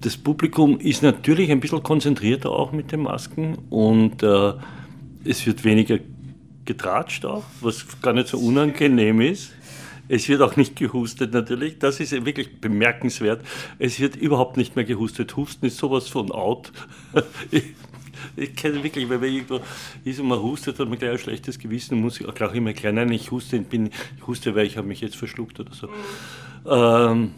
[0.00, 4.52] das Publikum ist natürlich ein bisschen konzentrierter auch mit den Masken und äh,
[5.24, 5.98] es wird weniger
[6.64, 9.52] getratscht auch, was gar nicht so unangenehm ist.
[10.12, 11.78] Es wird auch nicht gehustet natürlich.
[11.78, 13.42] Das ist wirklich bemerkenswert.
[13.78, 15.34] Es wird überhaupt nicht mehr gehustet.
[15.38, 16.70] Husten ist sowas von out.
[17.50, 17.64] Ich,
[18.36, 19.60] ich kenne wirklich, wenn man irgendwo
[20.04, 22.68] ist und man hustet, hat man gleich ein schlechtes Gewissen und muss ich auch immer
[22.68, 25.88] erklären, nein, ich huste, bin, ich huste, weil ich habe mich jetzt verschluckt oder so.
[25.88, 25.92] Mhm.
[26.66, 27.30] Ähm,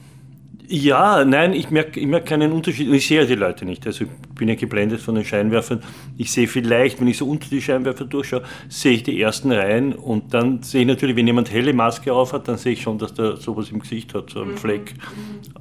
[0.67, 2.91] ja, nein, ich merke ich merk keinen Unterschied.
[2.93, 3.87] Ich sehe ja die Leute nicht.
[3.87, 5.83] Also ich bin ja geblendet von den Scheinwerfern.
[6.17, 9.93] Ich sehe vielleicht, wenn ich so unter die Scheinwerfer durchschaue, sehe ich die ersten Reihen
[9.93, 12.99] und dann sehe ich natürlich, wenn jemand helle Maske auf hat, dann sehe ich schon,
[12.99, 14.57] dass der sowas im Gesicht hat, so einen mhm.
[14.57, 14.95] Fleck.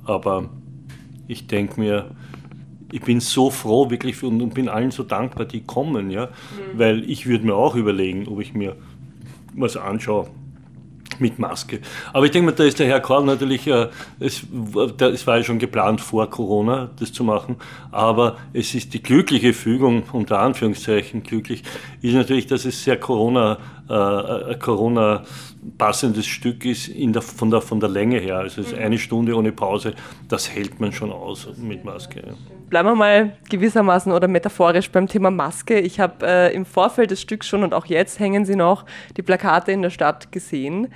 [0.05, 0.49] Aber
[1.27, 2.11] ich denke mir,
[2.91, 6.79] ich bin so froh wirklich und, und, bin allen so dankbar, die kommen, ja, mhm.
[6.79, 8.75] weil ich würde mir auch überlegen, ob ich mir
[9.55, 10.29] was anschaue
[11.23, 11.79] mit Maske.
[12.11, 13.87] Aber ich denke mal, da ist der Herr Korn natürlich, äh,
[14.19, 14.43] es,
[14.99, 17.55] es, war ja schon geplant vor Corona, das zu machen,
[17.91, 21.63] aber es ist die glückliche Fügung, unter Anführungszeichen glücklich,
[22.01, 23.57] ist natürlich, dass es sehr Corona,
[23.89, 25.23] äh, Corona
[25.77, 28.39] passendes Stück ist der, von, der, von der Länge her.
[28.39, 29.93] Also es ist eine Stunde ohne Pause,
[30.27, 32.21] das hält man schon aus mit Maske.
[32.25, 32.33] Ja.
[32.69, 35.79] Bleiben wir mal gewissermaßen oder metaphorisch beim Thema Maske.
[35.79, 39.21] Ich habe äh, im Vorfeld des Stücks schon und auch jetzt hängen sie noch die
[39.21, 40.87] Plakate in der Stadt gesehen.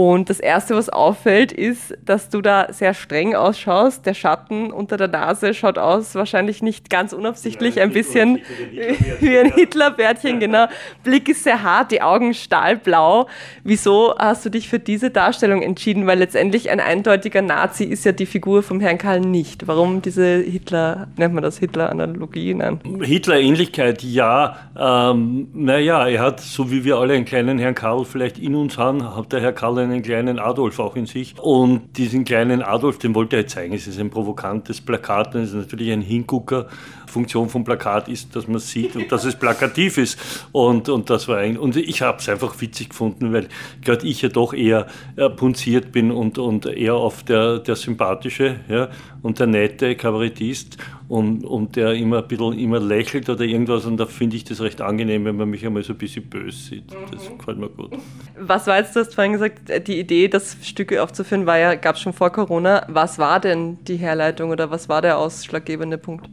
[0.00, 4.06] Und das Erste, was auffällt, ist, dass du da sehr streng ausschaust.
[4.06, 8.38] Der Schatten unter der Nase schaut aus, wahrscheinlich nicht ganz unabsichtlich, ja, ein bisschen
[9.20, 10.68] wie ein Hitlerbärtchen, genau.
[11.04, 13.28] Blick ist sehr hart, die Augen stahlblau.
[13.62, 16.06] Wieso hast du dich für diese Darstellung entschieden?
[16.06, 19.66] Weil letztendlich ein eindeutiger Nazi ist ja die Figur vom Herrn Karl nicht.
[19.66, 22.56] Warum diese Hitler, nennt man das Hitler-Analogie?
[23.02, 24.56] Hitler-Ähnlichkeit, ja.
[24.78, 28.78] Ähm, naja, er hat, so wie wir alle einen kleinen Herrn Karl vielleicht in uns
[28.78, 31.34] haben, hat der Herr Karl einen kleinen Adolf auch in sich.
[31.38, 33.74] Und diesen kleinen Adolf, den wollte er zeigen.
[33.74, 36.68] Es ist ein provokantes Plakat, es ist natürlich ein Hingucker.
[37.10, 40.18] Funktion vom Plakat ist, dass man sieht und dass es plakativ ist.
[40.52, 43.48] Und, und, das war ein, und ich habe es einfach witzig gefunden, weil
[43.82, 48.60] gerade ich ja doch eher äh, punziert bin und, und eher auf der, der sympathische
[48.68, 48.88] ja,
[49.22, 50.78] und der nette Kabarettist
[51.10, 53.84] und, und der immer ein bisschen immer lächelt oder irgendwas.
[53.84, 56.56] Und da finde ich das recht angenehm, wenn man mich einmal so ein bisschen böse
[56.56, 56.84] sieht.
[57.10, 57.38] Das mhm.
[57.38, 57.90] gefällt mir gut.
[58.38, 61.96] Was war jetzt, du hast vorhin gesagt, die Idee, das Stücke aufzuführen, war ja, gab
[61.96, 62.86] es schon vor Corona.
[62.88, 66.28] Was war denn die Herleitung oder was war der ausschlaggebende Punkt?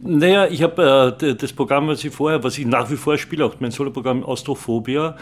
[0.00, 3.44] Naja, ich habe äh, das Programm, was ich vorher, was ich nach wie vor spiele,
[3.44, 5.16] auch mein Soloprogramm Austrophobia,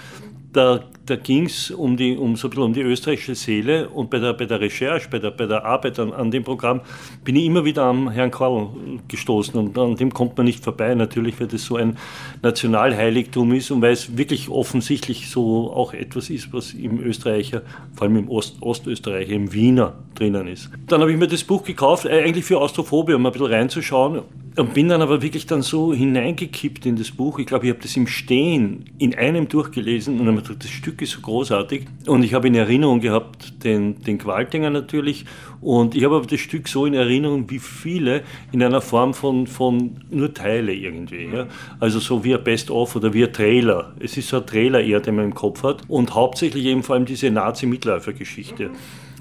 [0.54, 4.08] da, da ging es um, die, um so ein bisschen um die österreichische Seele und
[4.08, 6.80] bei der, bei der Recherche, bei der, bei der Arbeit an, an dem Programm
[7.24, 8.68] bin ich immer wieder am Herrn Karl
[9.08, 11.98] gestoßen und an dem kommt man nicht vorbei, natürlich, weil das so ein
[12.42, 17.62] Nationalheiligtum ist und weil es wirklich offensichtlich so auch etwas ist, was im Österreicher,
[17.94, 20.70] vor allem im Ost, Ostösterreicher, im Wiener drinnen ist.
[20.86, 24.22] Dann habe ich mir das Buch gekauft, äh, eigentlich für Austrophobie, um ein bisschen reinzuschauen
[24.56, 27.40] und bin dann aber wirklich dann so hineingekippt in das Buch.
[27.40, 31.02] Ich glaube, ich habe das im Stehen in einem durchgelesen und habe gedacht, das Stück
[31.02, 31.86] ist so großartig.
[32.06, 35.24] Und ich habe in Erinnerung gehabt den, den Qualtinger natürlich.
[35.60, 39.48] Und ich habe aber das Stück so in Erinnerung wie viele in einer Form von,
[39.48, 41.24] von nur Teile irgendwie.
[41.32, 41.48] Ja?
[41.80, 43.94] Also so wie ein Best-of oder wie ein Trailer.
[43.98, 45.82] Es ist so ein Trailer eher, den man im Kopf hat.
[45.88, 48.70] Und hauptsächlich eben vor allem diese Nazi-Mitläufer-Geschichte.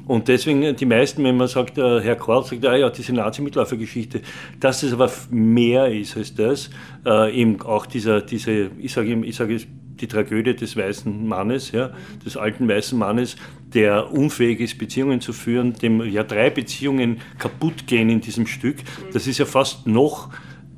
[0.05, 4.21] Und deswegen die meisten, wenn man sagt, äh, Herr Korl sagt, ah ja, diese Nazi-Mitläufergeschichte,
[4.59, 6.69] dass es aber mehr ist als das,
[7.05, 9.59] äh, eben auch dieser, diese, ich sage ich sage
[9.95, 11.91] die Tragödie des weißen Mannes, ja,
[12.25, 13.37] des alten weißen Mannes,
[13.73, 18.77] der unfähig ist, Beziehungen zu führen, dem ja drei Beziehungen kaputt gehen in diesem Stück.
[19.13, 20.29] Das ist ja fast noch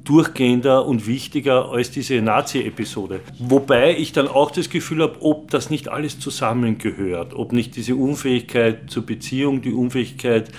[0.06, 3.20] durchgehender und wichtiger als diese Nazi-Episode.
[3.40, 7.96] Wobei ich dann auch das Gefühl habe, ob das nicht alles zusammengehört, ob nicht diese
[7.96, 10.52] Unfähigkeit zur Beziehung, die Unfähigkeit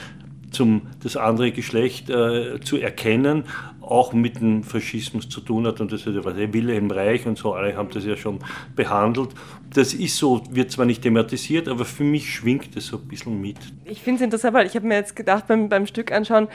[0.51, 3.45] zum das andere Geschlecht äh, zu erkennen,
[3.81, 7.39] auch mit dem Faschismus zu tun hat und das ist ja was, Wilhelm Reich und
[7.39, 8.41] so, alle haben das ja schon
[8.75, 9.31] behandelt.
[9.73, 13.41] Das ist so, wird zwar nicht thematisiert, aber für mich schwingt es so ein bisschen
[13.41, 13.59] mit.
[13.85, 16.49] Ich finde es interessant, weil ich habe mir jetzt gedacht beim, beim Stück anschauen,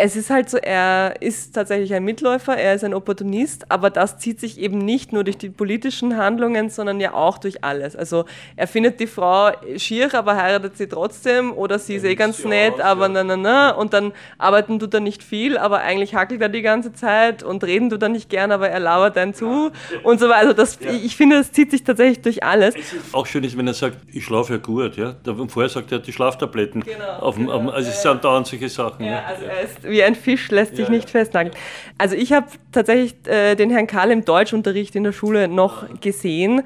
[0.00, 4.18] es ist halt so, er ist tatsächlich ein Mitläufer, er ist ein Opportunist, aber das
[4.18, 7.96] zieht sich eben nicht nur durch die politischen Handlungen, sondern ja auch durch alles.
[7.96, 8.24] Also
[8.56, 12.74] er findet die Frau schier, aber heiratet sie trotzdem oder sie ist eh ganz nett,
[12.74, 13.22] aus, aber ja.
[13.22, 16.62] na na na und dann arbeiten tut er nicht viel, aber eigentlich hackelt er die
[16.62, 20.00] ganze Zeit und reden tut er nicht gern, aber er lauert einen zu ja.
[20.02, 20.38] und so weiter.
[20.38, 22.74] Also das, ich finde, das zieht sich tatsächlich durch alles.
[23.12, 25.16] Auch schön ist, wenn er sagt, ich schlafe ja gut, ja.
[25.48, 26.82] Vorher sagt er, die Schlaftabletten.
[26.82, 27.70] Genau, dem, genau.
[27.70, 29.04] Also es sind dauernd solche Sachen.
[29.04, 31.20] Ja, also er ist wie ein Fisch lässt sich ja, nicht ja.
[31.20, 31.54] festnageln.
[31.96, 36.62] Also ich habe tatsächlich äh, den Herrn Karl im Deutschunterricht in der Schule noch gesehen.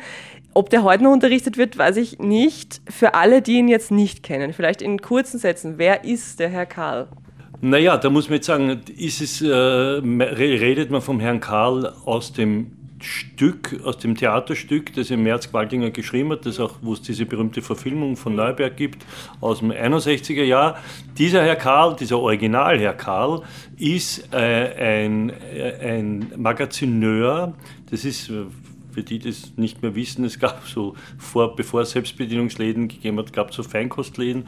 [0.54, 2.82] Ob der heute noch unterrichtet wird, weiß ich nicht.
[2.88, 6.66] Für alle, die ihn jetzt nicht kennen, vielleicht in kurzen Sätzen, wer ist der Herr
[6.66, 7.08] Karl?
[7.62, 12.72] Naja, da muss man jetzt sagen, es, äh, redet man vom Herrn Karl aus dem
[13.02, 17.26] Stück, aus dem Theaterstück, das im März Qualtinger geschrieben hat, das auch, wo es diese
[17.26, 19.04] berühmte Verfilmung von Neuberg gibt,
[19.40, 20.78] aus dem 61er Jahr.
[21.18, 23.42] Dieser Herr Karl, dieser Original Herr Karl,
[23.76, 27.54] ist äh, ein, äh, ein Magazineur,
[27.90, 28.44] das ist äh,
[28.92, 33.18] für die, die das nicht mehr wissen, es gab so, vor, bevor es Selbstbedienungsläden gegeben
[33.18, 34.46] hat, gab es so Feinkostläden,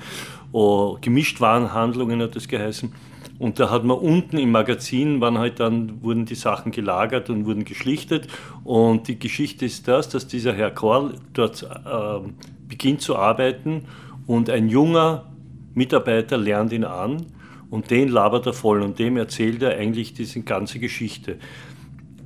[0.52, 2.92] oh, Gemischtwarenhandlungen hat das geheißen.
[3.38, 7.47] Und da hat man unten im Magazin, waren halt dann, wurden die Sachen gelagert und
[7.47, 8.29] wurden geschlichtet.
[8.62, 12.29] Und die Geschichte ist das, dass dieser Herr Korl dort äh,
[12.68, 13.83] beginnt zu arbeiten
[14.27, 15.27] und ein junger
[15.75, 17.27] Mitarbeiter lernt ihn an
[17.70, 21.38] und den labert er voll und dem erzählt er eigentlich diese ganze Geschichte.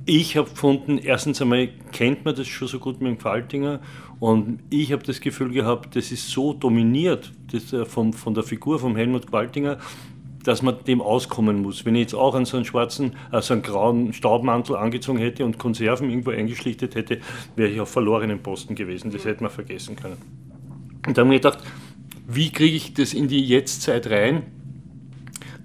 [0.05, 3.79] Ich habe gefunden, erstens einmal kennt man das schon so gut mit dem Faltinger
[4.19, 8.43] und ich habe das Gefühl gehabt, das ist so dominiert das, äh, vom, von der
[8.43, 9.77] Figur von Helmut Qualtinger,
[10.49, 11.85] dass man dem auskommen muss.
[11.85, 15.59] Wenn ich jetzt auch an so einen schwarzen, also einen grauen Staubmantel angezogen hätte und
[15.59, 17.19] Konserven irgendwo eingeschlichtet hätte,
[17.55, 19.11] wäre ich auf verlorenen Posten gewesen.
[19.11, 20.17] Das hätte man vergessen können.
[21.05, 21.59] Und da habe ich gedacht,
[22.27, 24.41] wie kriege ich das in die Jetztzeit rein?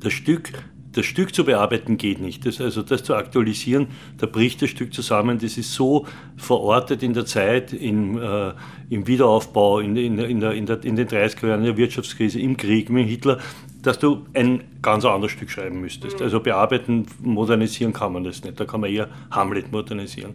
[0.01, 0.53] Das Stück
[0.95, 2.47] das Stück zu bearbeiten geht nicht.
[2.47, 5.39] Das, also das zu aktualisieren, da bricht das Stück zusammen.
[5.41, 8.53] Das ist so verortet in der Zeit, im, äh,
[8.91, 12.39] im Wiederaufbau, in, in, in, der, in, der, in den 30er Jahren, in der Wirtschaftskrise,
[12.39, 13.41] im Krieg mit Hitler,
[13.85, 16.21] dass du ein ganz anderes Stück schreiben müsstest.
[16.21, 18.59] Also bearbeiten, modernisieren kann man das nicht.
[18.59, 20.35] Da kann man eher Hamlet modernisieren.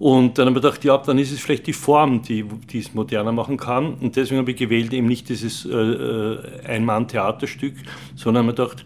[0.00, 2.94] Und dann habe ich gedacht, ja, dann ist es vielleicht die Form, die, die es
[2.94, 3.94] moderner machen kann.
[3.94, 7.74] Und deswegen habe ich gewählt eben nicht dieses äh, äh Ein-Mann-Theaterstück,
[8.16, 8.84] sondern habe mir gedacht,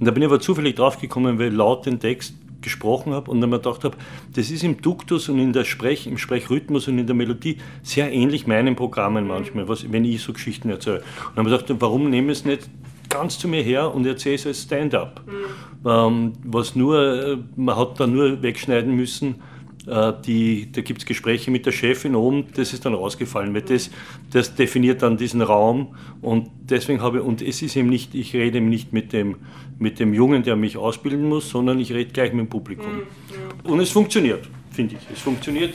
[0.00, 3.40] und da bin ich aber zufällig draufgekommen, weil ich laut den Text gesprochen habe und
[3.40, 3.96] dann mir gedacht habe,
[4.34, 8.12] das ist im Duktus und in der Sprech, im Sprechrhythmus und in der Melodie sehr
[8.12, 10.98] ähnlich meinen Programmen manchmal, was, wenn ich so Geschichten erzähle.
[10.98, 12.68] Und dann habe ich gedacht, warum nehme ich es nicht
[13.08, 15.22] ganz zu mir her und erzähle es als Stand-up?
[15.26, 15.88] Mhm.
[15.88, 19.36] Ähm, was nur, äh, man hat da nur wegschneiden müssen,
[19.86, 23.62] äh, die, da gibt es Gespräche mit der Chefin oben, das ist dann rausgefallen, weil
[23.62, 23.90] das,
[24.30, 28.34] das definiert dann diesen Raum und deswegen habe ich, und es ist eben nicht, ich
[28.34, 29.36] rede eben nicht mit dem,
[29.78, 32.92] mit dem Jungen, der mich ausbilden muss, sondern ich rede gleich mit dem Publikum.
[32.92, 33.70] Mhm.
[33.70, 35.00] Und es funktioniert, finde ich.
[35.12, 35.74] Es funktioniert,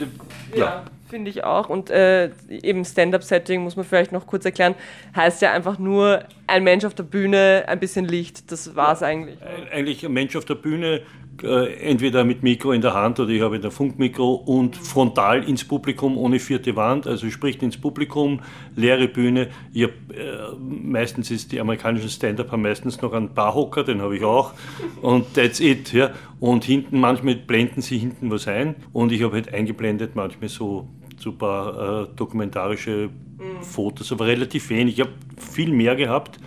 [0.52, 0.58] ja.
[0.58, 1.68] ja finde ich auch.
[1.68, 4.74] Und äh, eben Stand-up-Setting muss man vielleicht noch kurz erklären,
[5.14, 9.02] heißt ja einfach nur ein Mensch auf der Bühne, ein bisschen Licht, das war es
[9.04, 9.38] eigentlich.
[9.72, 11.02] Eigentlich ein Mensch auf der Bühne,
[11.42, 15.64] äh, entweder mit Mikro in der Hand oder ich habe ein Funkmikro und frontal ins
[15.64, 18.40] Publikum ohne vierte Wand, also spricht ins Publikum,
[18.76, 19.48] leere Bühne.
[19.72, 24.16] Ich hab, äh, meistens ist die amerikanischen Stand-up haben meistens noch einen Barhocker, den habe
[24.16, 24.52] ich auch
[25.00, 25.92] und that's it.
[25.92, 26.10] Ja.
[26.40, 30.88] Und hinten manchmal blenden sie hinten was ein und ich habe halt eingeblendet manchmal so
[31.24, 33.62] so ein paar äh, dokumentarische mhm.
[33.62, 34.98] Fotos, aber relativ wenig.
[34.98, 36.38] Ich habe viel mehr gehabt.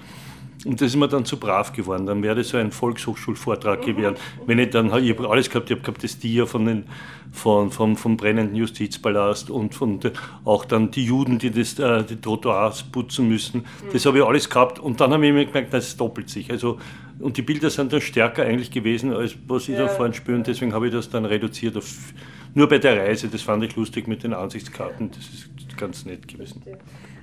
[0.65, 2.05] Und das ist mir dann zu brav geworden.
[2.07, 4.15] Dann wäre das so ein Volkshochschulvortrag gewesen.
[4.47, 6.83] Wenn ich dann, ich habe alles gehabt, ich habe gehabt das Dia von den,
[7.31, 9.99] von, vom, vom brennenden Justizpalast und von
[10.45, 13.65] auch dann die Juden, die das, äh, die Trottoirs putzen müssen.
[13.93, 14.79] Das habe ich alles gehabt.
[14.79, 16.51] Und dann habe ich mir gemerkt, das doppelt sich.
[16.51, 16.79] Also,
[17.19, 19.85] und die Bilder sind dann stärker eigentlich gewesen, als was ich ja.
[19.85, 20.37] da vorhin spüre.
[20.37, 22.13] Und deswegen habe ich das dann reduziert auf,
[22.53, 23.27] nur bei der Reise.
[23.27, 25.11] Das fand ich lustig mit den Ansichtskarten.
[25.11, 26.63] Das ist ganz nett gewesen.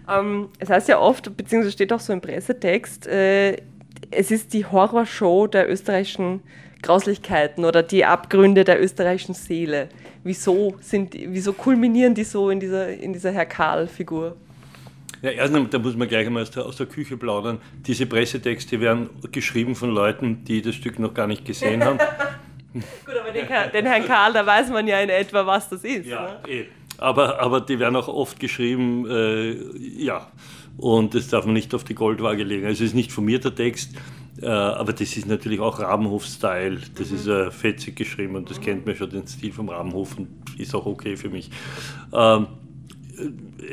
[0.09, 3.57] Ähm, es heißt ja oft, beziehungsweise steht auch so im Pressetext, äh,
[4.11, 6.43] es ist die Horrorshow der österreichischen
[6.83, 9.89] Grauslichkeiten oder die Abgründe der österreichischen Seele.
[10.23, 14.37] Wieso, sind, wieso kulminieren die so in dieser, in dieser Herr Karl-Figur?
[15.23, 17.59] Ja, erstens, da muss man gleich einmal aus der, aus der Küche plaudern.
[17.87, 21.99] Diese Pressetexte werden geschrieben von Leuten, die das Stück noch gar nicht gesehen haben.
[23.07, 26.07] Gut, aber den, den, Herrn Karl, da weiß man ja in etwa, was das ist.
[26.07, 26.49] Ja, ne?
[26.49, 26.67] eh
[26.99, 29.53] aber, aber die werden auch oft geschrieben, äh,
[30.03, 30.29] ja,
[30.77, 32.67] und das darf man nicht auf die Goldwaage legen.
[32.67, 33.95] Also es ist nicht von mir der Text,
[34.41, 36.81] äh, aber das ist natürlich auch Rabenhof-Style.
[36.97, 40.29] Das ist äh, fetzig geschrieben und das kennt man schon, den Stil vom Rabenhof und
[40.59, 41.51] ist auch okay für mich.
[42.13, 42.47] Ähm,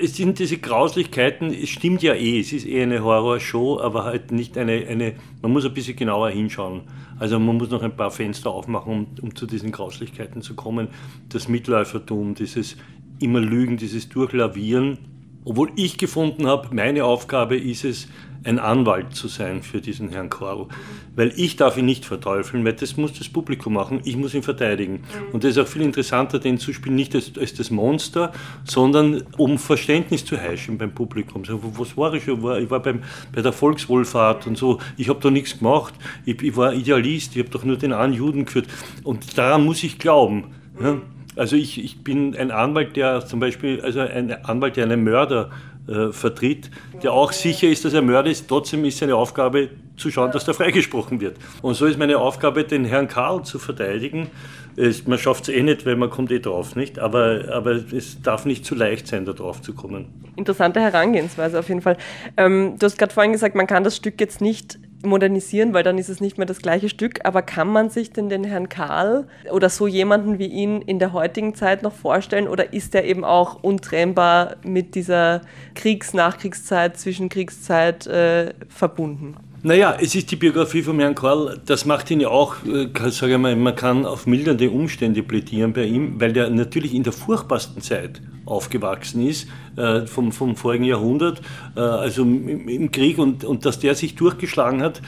[0.01, 4.31] es sind diese Grauslichkeiten, es stimmt ja eh, es ist eher eine Horrorshow, aber halt
[4.31, 6.81] nicht eine, eine, man muss ein bisschen genauer hinschauen.
[7.19, 10.89] Also man muss noch ein paar Fenster aufmachen, um, um zu diesen Grauslichkeiten zu kommen.
[11.29, 12.77] Das Mitläufertum, dieses
[13.19, 14.97] immer Lügen, dieses Durchlavieren.
[15.43, 18.07] Obwohl ich gefunden habe, meine Aufgabe ist es,
[18.43, 20.67] ein Anwalt zu sein für diesen Herrn Korl.
[21.15, 24.43] Weil ich darf ihn nicht verteufeln, weil das muss das Publikum machen, ich muss ihn
[24.43, 24.93] verteidigen.
[24.93, 25.33] Mhm.
[25.33, 28.31] Und das ist auch viel interessanter, den zu spielen, nicht als, als das Monster,
[28.63, 31.45] sondern um Verständnis zu heischen beim Publikum.
[31.45, 32.37] So, was war ich schon?
[32.61, 35.93] Ich war beim, bei der Volkswohlfahrt und so, ich habe da nichts gemacht,
[36.25, 38.67] ich, ich war Idealist, ich habe doch nur den einen Juden geführt.
[39.03, 40.45] Und daran muss ich glauben.
[40.81, 40.97] Ja?
[41.35, 45.49] Also ich, ich bin ein Anwalt, der zum Beispiel, also ein Anwalt, der einen Mörder
[45.87, 46.69] äh, vertritt,
[47.01, 48.47] der auch sicher ist, dass er Mörder ist.
[48.47, 51.37] Trotzdem ist seine Aufgabe zu schauen, dass der freigesprochen wird.
[51.61, 54.29] Und so ist meine Aufgabe, den Herrn Karl zu verteidigen.
[54.75, 56.97] Es, man schafft es eh nicht, weil man kommt eh drauf, nicht?
[56.97, 60.05] Aber, aber es darf nicht zu leicht sein, da drauf zu kommen.
[60.35, 61.97] Interessante Herangehensweise auf jeden Fall.
[62.37, 65.97] Ähm, du hast gerade vorhin gesagt, man kann das Stück jetzt nicht modernisieren, weil dann
[65.97, 67.19] ist es nicht mehr das gleiche Stück.
[67.23, 71.13] Aber kann man sich denn den Herrn Karl oder so jemanden wie ihn in der
[71.13, 72.47] heutigen Zeit noch vorstellen?
[72.47, 75.41] Oder ist er eben auch untrennbar mit dieser
[75.75, 79.35] Kriegs-Nachkriegszeit, Zwischenkriegszeit äh, verbunden?
[79.63, 83.33] Naja, es ist die Biografie von Herrn Karl, das macht ihn ja auch, äh, sage
[83.33, 87.13] ich mal, man kann auf mildernde Umstände plädieren bei ihm, weil der natürlich in der
[87.13, 91.41] furchtbarsten Zeit aufgewachsen ist, äh, vom, vom vorigen Jahrhundert,
[91.75, 94.99] äh, also im, im, Krieg und, und dass der sich durchgeschlagen hat,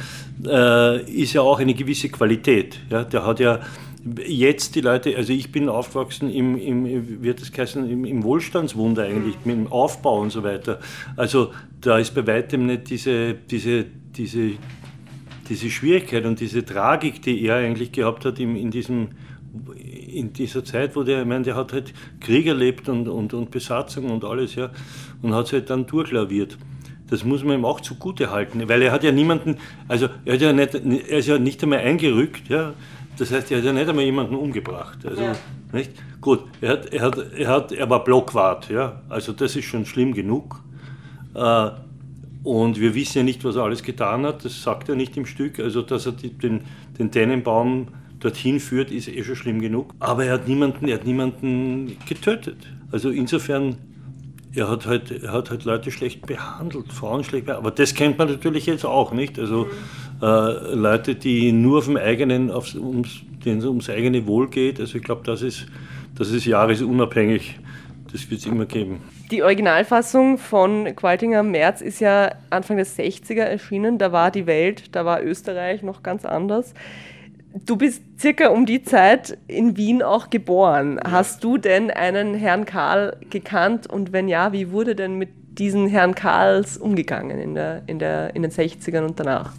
[0.46, 2.80] äh, ist ja auch eine gewisse Qualität.
[2.92, 3.06] Ja?
[3.06, 3.60] Der hat ja
[4.26, 9.04] jetzt die Leute, also ich bin aufgewachsen im, im wird das heißen, im, im Wohlstandswunder
[9.04, 10.80] eigentlich, mit dem Aufbau und so weiter.
[11.16, 11.52] Also
[11.82, 13.86] da ist bei weitem nicht diese, diese
[14.16, 14.52] diese,
[15.50, 19.10] diese Schwierigkeit und diese Tragik, die er eigentlich gehabt hat in, in, diesem,
[19.76, 23.52] in dieser Zeit, wo der, ich meine, der hat halt Krieg erlebt und, und, und
[23.52, 24.72] Besatzung und alles, ja,
[25.22, 26.58] und hat es halt dann durchlaviert.
[27.10, 30.42] Das muss man ihm auch zugute halten, weil er hat ja niemanden, also er, hat
[30.42, 32.74] ja nicht, er ist ja nicht einmal eingerückt, ja,
[33.18, 35.06] das heißt, er hat ja nicht einmal jemanden umgebracht.
[35.06, 35.36] Also, ja.
[35.72, 35.92] nicht?
[36.22, 39.86] Gut, er, hat, er, hat, er, hat, er war Blockwart, ja, also das ist schon
[39.86, 40.62] schlimm genug.
[41.36, 41.70] Äh,
[42.44, 45.26] und wir wissen ja nicht, was er alles getan hat, das sagt er nicht im
[45.26, 45.60] Stück.
[45.60, 46.62] Also, dass er den,
[47.00, 47.88] den Tannenbaum
[48.20, 49.94] dorthin führt, ist eh schon schlimm genug.
[50.00, 52.58] Aber er hat niemanden, er hat niemanden getötet.
[52.92, 53.78] Also insofern,
[54.54, 57.66] er hat halt, er hat halt Leute schlecht behandelt, Frauen schlecht behandelt.
[57.66, 59.40] Aber das kennt man natürlich jetzt auch nicht.
[59.40, 59.68] Also
[60.24, 64.80] äh, Leute, die nur auf dem eigenen, aufs, ums, denen es ums eigene Wohl geht.
[64.80, 65.66] Also ich glaube, das ist,
[66.16, 67.60] das ist jahresunabhängig.
[68.10, 69.02] Das wird es immer geben.
[69.32, 73.98] Die Originalfassung von Qualtinger März ist ja Anfang der 60er erschienen.
[73.98, 76.74] Da war die Welt, da war Österreich noch ganz anders.
[77.66, 81.00] Du bist circa um die Zeit in Wien auch geboren.
[81.04, 81.12] Ja.
[81.12, 83.88] Hast du denn einen Herrn Karl gekannt?
[83.88, 88.36] Und wenn ja, wie wurde denn mit diesen Herrn Karls umgegangen in, der, in, der,
[88.36, 89.54] in den 60ern und danach?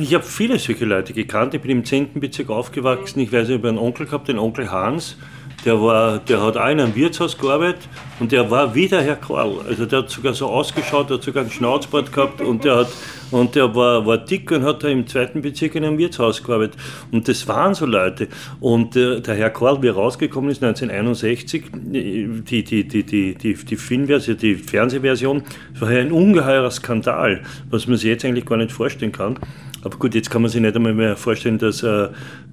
[0.00, 1.54] Ich habe viele solche Leute gekannt.
[1.54, 2.20] Ich bin im 10.
[2.20, 3.20] Bezirk aufgewachsen.
[3.20, 5.16] Ich weiß, ich habe einen Onkel gehabt, den Onkel Hans
[5.64, 7.88] der, war, der hat auch in einem Wirtshaus gearbeitet
[8.20, 9.60] und der war wie der Herr Karl.
[9.68, 12.88] Also der hat sogar so ausgeschaut, der hat sogar einen Schnauzbart gehabt und der, hat,
[13.30, 16.76] und der war, war dick und hat da im zweiten Bezirk in einem Wirtshaus gearbeitet.
[17.10, 18.28] Und das waren so Leute.
[18.60, 23.54] Und der, der Herr Karl, wie er rausgekommen ist, 1961, die, die, die, die, die,
[23.54, 25.42] die Filmversion, die Fernsehversion,
[25.78, 29.38] war ja ein ungeheurer Skandal, was man sich jetzt eigentlich gar nicht vorstellen kann.
[29.84, 32.08] Aber gut, jetzt kann man sich nicht einmal mehr vorstellen, dass, äh,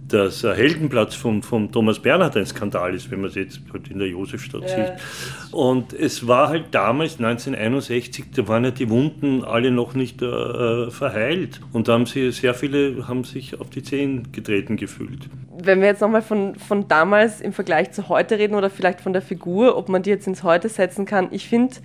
[0.08, 3.90] dass der Heldenplatz von, von Thomas Bernhard ein Skandal ist, wenn man es jetzt halt
[3.90, 4.70] in der Josefstadt ja.
[4.70, 4.94] sieht.
[5.52, 10.90] Und es war halt damals, 1961, da waren ja die Wunden alle noch nicht äh,
[10.90, 11.62] verheilt.
[11.72, 15.30] Und da haben sie sehr viele haben sich auf die Zehen getreten gefühlt.
[15.62, 19.14] Wenn wir jetzt nochmal von, von damals im Vergleich zu heute reden oder vielleicht von
[19.14, 21.76] der Figur, ob man die jetzt ins Heute setzen kann, ich finde,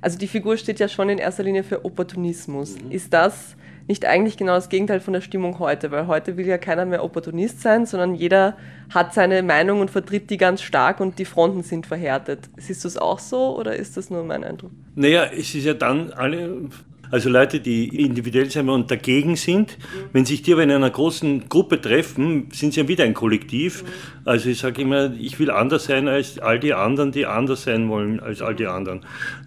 [0.00, 2.76] also die Figur steht ja schon in erster Linie für Opportunismus.
[2.76, 2.90] Mhm.
[2.90, 3.56] Ist das
[3.86, 7.04] nicht eigentlich genau das Gegenteil von der Stimmung heute, weil heute will ja keiner mehr
[7.04, 8.56] Opportunist sein, sondern jeder
[8.92, 12.48] hat seine Meinung und vertritt die ganz stark und die Fronten sind verhärtet.
[12.56, 14.70] Siehst du es auch so oder ist das nur mein Eindruck?
[14.94, 16.68] Naja, es ist ja dann alle
[17.10, 19.78] also Leute, die individuell sein und dagegen sind,
[20.12, 23.84] wenn sich die aber in einer großen Gruppe treffen, sind sie ja wieder ein Kollektiv.
[24.24, 27.88] Also ich sage immer, ich will anders sein als all die anderen, die anders sein
[27.88, 29.00] wollen als all die anderen.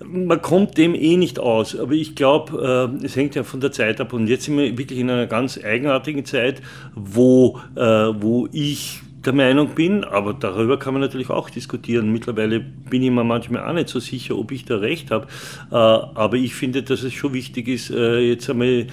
[0.06, 3.72] Man kommt dem eh nicht aus, aber ich glaube, äh, es hängt ja von der
[3.72, 6.62] Zeit ab und jetzt sind wir wirklich in einer ganz eigenartigen Zeit,
[6.96, 12.12] wo, äh, wo ich der Meinung bin, aber darüber kann man natürlich auch diskutieren.
[12.12, 15.28] Mittlerweile bin ich mir manchmal auch nicht so sicher, ob ich da recht habe.
[15.72, 18.88] Äh, aber ich finde, dass es schon wichtig ist, äh, jetzt einmal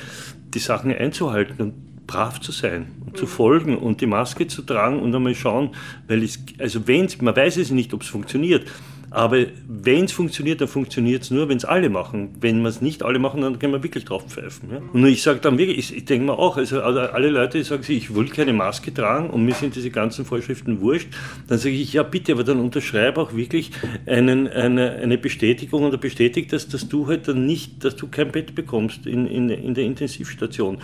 [0.54, 5.00] die Sachen einzuhalten und brav zu sein und zu folgen und die Maske zu tragen
[5.00, 5.70] und einmal schauen,
[6.06, 8.66] weil es, also wenn man weiß es nicht, ob es funktioniert,
[9.14, 12.30] aber wenn es funktioniert, dann funktioniert es nur, wenn es alle machen.
[12.40, 14.70] Wenn wir es nicht alle machen, dann können wir wirklich drauf pfeifen.
[14.72, 14.80] Ja?
[14.92, 17.96] Und ich sage dann wirklich, ich, ich denke mir auch, also alle Leute sagen sich,
[17.96, 21.06] ich will keine Maske tragen und mir sind diese ganzen Vorschriften wurscht,
[21.46, 23.70] dann sage ich, ja bitte, aber dann unterschreibe auch wirklich
[24.06, 28.32] einen, eine, eine Bestätigung oder bestätigt das, dass du halt dann nicht, dass du kein
[28.32, 30.78] Bett bekommst in, in, in der Intensivstation.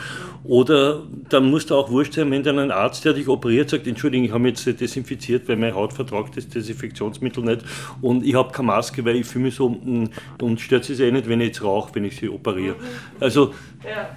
[0.45, 3.89] Oder dann muss da auch wurscht sein, wenn dann ein Arzt, der dich operiert, sagt,
[3.89, 7.65] Entschuldigung, ich habe jetzt desinfiziert, weil meine Haut vertragt das Desinfektionsmittel nicht
[8.01, 10.11] und und ich habe keine Maske, weil ich fühle mich so und,
[10.41, 12.77] und stört es eh nicht, wenn ich jetzt rauche, wenn ich sie operiere.
[13.19, 13.55] Also.
[13.85, 14.17] Ja.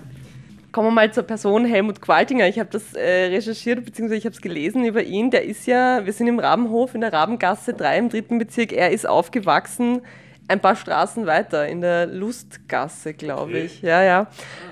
[0.71, 2.47] Kommen wir mal zur Person Helmut Qualtinger.
[2.47, 5.29] Ich habe das äh, recherchiert, beziehungsweise ich habe es gelesen über ihn.
[5.29, 8.73] Der ist ja, wir sind im Rabenhof in der Rabengasse 3 im dritten Bezirk.
[8.73, 10.01] Er ist aufgewachsen
[10.47, 13.81] ein paar Straßen weiter, in der Lustgasse, glaube ich.
[13.81, 14.27] Ja, ja.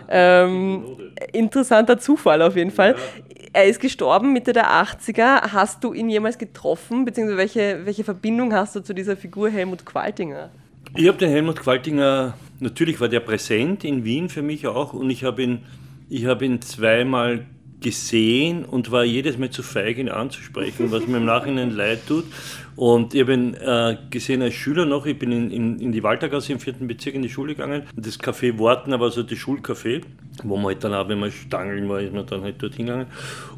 [0.10, 0.86] Ähm,
[1.32, 2.96] interessanter Zufall auf jeden Fall.
[3.54, 5.52] Er ist gestorben Mitte der 80er.
[5.54, 9.86] Hast du ihn jemals getroffen, beziehungsweise welche, welche Verbindung hast du zu dieser Figur Helmut
[9.86, 10.50] Qualtinger?
[10.96, 15.10] Ich habe den Helmut Qualtinger, natürlich war der präsent in Wien für mich auch und
[15.10, 15.64] ich habe ihn,
[16.10, 17.46] ich hab ihn zweimal
[17.82, 22.26] gesehen und war jedes Mal zu feig, ihn anzusprechen, was mir im Nachhinein leid tut.
[22.76, 25.06] Und ich habe ihn äh, gesehen als Schüler noch.
[25.06, 27.84] Ich bin in, in, in die Waltergasse im vierten Bezirk in die Schule gegangen.
[27.96, 30.02] Das Café Worten, aber so das Schulcafé,
[30.44, 33.08] wo man halt dann auch, wenn man stangeln war, ist man dann halt dort hingegangen.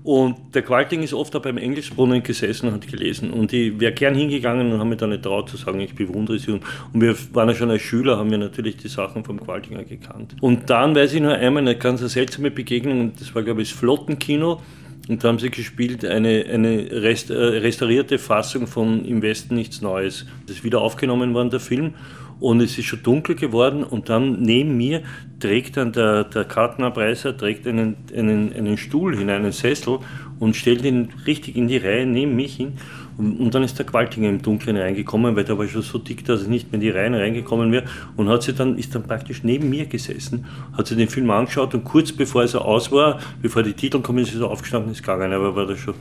[0.03, 3.31] Und der Qualting ist oft auch beim Englischbrunnen gesessen und hat gelesen.
[3.31, 6.39] Und ich wäre gern hingegangen und habe mich dann nicht traut zu sagen, ich bewundere
[6.39, 6.51] sie.
[6.51, 9.83] Und, und wir waren ja schon als Schüler, haben wir natürlich die Sachen vom Qualtinger
[9.83, 10.35] gekannt.
[10.41, 13.77] Und dann weiß ich nur einmal eine ganz seltsame Begegnung, das war, glaube ich, das
[14.13, 14.61] Flottenkino.
[15.09, 19.81] Und da haben sie gespielt eine, eine rest, äh, restaurierte Fassung von Im Westen nichts
[19.81, 20.25] Neues.
[20.47, 21.95] Das ist wieder aufgenommen worden, der Film.
[22.39, 25.03] Und es ist schon dunkel geworden und dann neben mir
[25.39, 29.99] trägt dann der, der Kartenabreißer trägt einen, einen, einen Stuhl hinein, einen Sessel
[30.39, 32.73] und stellt ihn richtig in die Reihe neben mich hin.
[33.17, 36.43] Und, dann ist der Qualtinger im Dunkeln reingekommen, weil der war schon so dick, dass
[36.43, 37.85] er nicht mehr in die Reihen reingekommen wäre.
[38.17, 40.45] Und hat sie dann, ist dann praktisch neben mir gesessen,
[40.75, 44.19] hat sich den Film angeschaut und kurz bevor er aus war, bevor die Titel kommen,
[44.19, 45.95] ist er so aufgestanden, ist gegangen, aber war da schon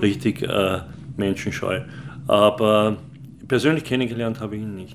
[0.00, 0.80] richtig äh,
[1.16, 1.80] menschenscheu.
[2.26, 2.96] Aber
[3.48, 4.94] persönlich kennengelernt habe ich ihn nicht.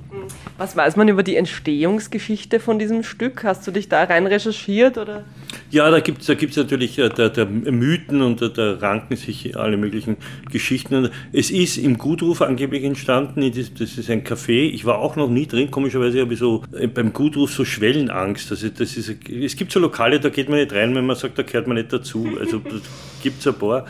[0.57, 3.43] Was weiß man über die Entstehungsgeschichte von diesem Stück?
[3.43, 4.97] Hast du dich da rein recherchiert?
[4.97, 5.25] Oder?
[5.71, 9.15] Ja, da gibt es da gibt's natürlich äh, der, der Mythen und da, da, ranken
[9.15, 10.17] sich alle möglichen
[10.51, 11.09] Geschichten.
[11.31, 14.69] Es ist im Gutruf angeblich entstanden, das ist ein Café.
[14.69, 18.51] Ich war auch noch nie drin, komischerweise habe ich so äh, beim Gutruf so Schwellenangst.
[18.51, 21.39] Also das ist, es gibt so Lokale, da geht man nicht rein, wenn man sagt,
[21.39, 22.27] da gehört man nicht dazu.
[22.39, 22.61] Also
[23.23, 23.85] gibt es ein paar.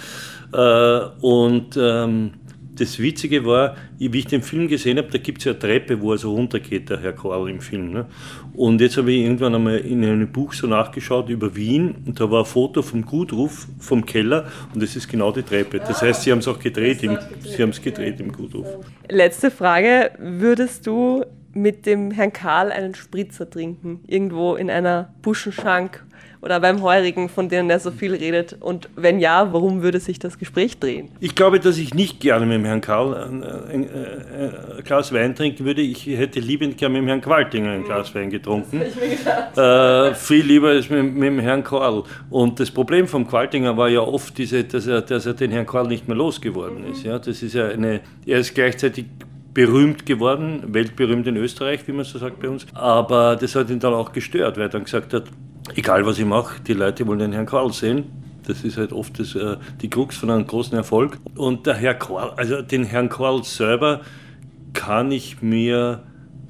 [0.54, 2.32] Äh, und ähm,
[2.76, 6.02] das Witzige war, wie ich den Film gesehen habe, da gibt es ja eine Treppe,
[6.02, 7.92] wo er so runtergeht, der Herr Karl im Film.
[7.92, 8.06] Ne?
[8.54, 12.30] Und jetzt habe ich irgendwann einmal in einem Buch so nachgeschaut über Wien und da
[12.30, 15.80] war ein Foto vom Gutruf, vom Keller und das ist genau die Treppe.
[15.80, 18.68] Das heißt, sie haben es auch gedreht, im, sie haben es gedreht im Gutruf.
[19.10, 26.04] Letzte Frage, würdest du mit dem Herrn Karl einen Spritzer trinken, irgendwo in einer Buschenschank
[26.44, 28.58] oder beim Heurigen, von denen er so viel redet?
[28.60, 31.10] Und wenn ja, warum würde sich das Gespräch drehen?
[31.22, 35.36] Ich glaube, dass ich nicht gerne mit dem Herrn Karl ein, ein, ein Glas Wein
[35.36, 35.82] trinken würde.
[35.82, 38.82] Ich hätte liebend gerne mit dem Herrn Qualtinger ein Glas Wein getrunken.
[39.56, 42.04] Äh, viel lieber als mit, mit, dem Herrn Karl.
[42.30, 45.66] Und das Problem vom Qualtinger war ja oft, diese, dass, er, dass er den Herrn
[45.66, 47.04] Karl nicht mehr losgeworden ist.
[47.04, 49.06] Ja, das ist ja eine, er ist gleichzeitig
[49.54, 52.66] berühmt geworden, weltberühmt in Österreich, wie man so sagt bei uns.
[52.74, 55.26] Aber das hat ihn dann auch gestört, weil er dann gesagt hat,
[55.76, 58.06] egal was ich mache, die Leute wollen den Herrn Karl sehen.
[58.46, 61.18] Das ist halt oft das, äh, die Krux von einem großen Erfolg.
[61.36, 64.02] Und der Herr Karl, also den Herrn Karl selber
[64.74, 66.04] kann ich mir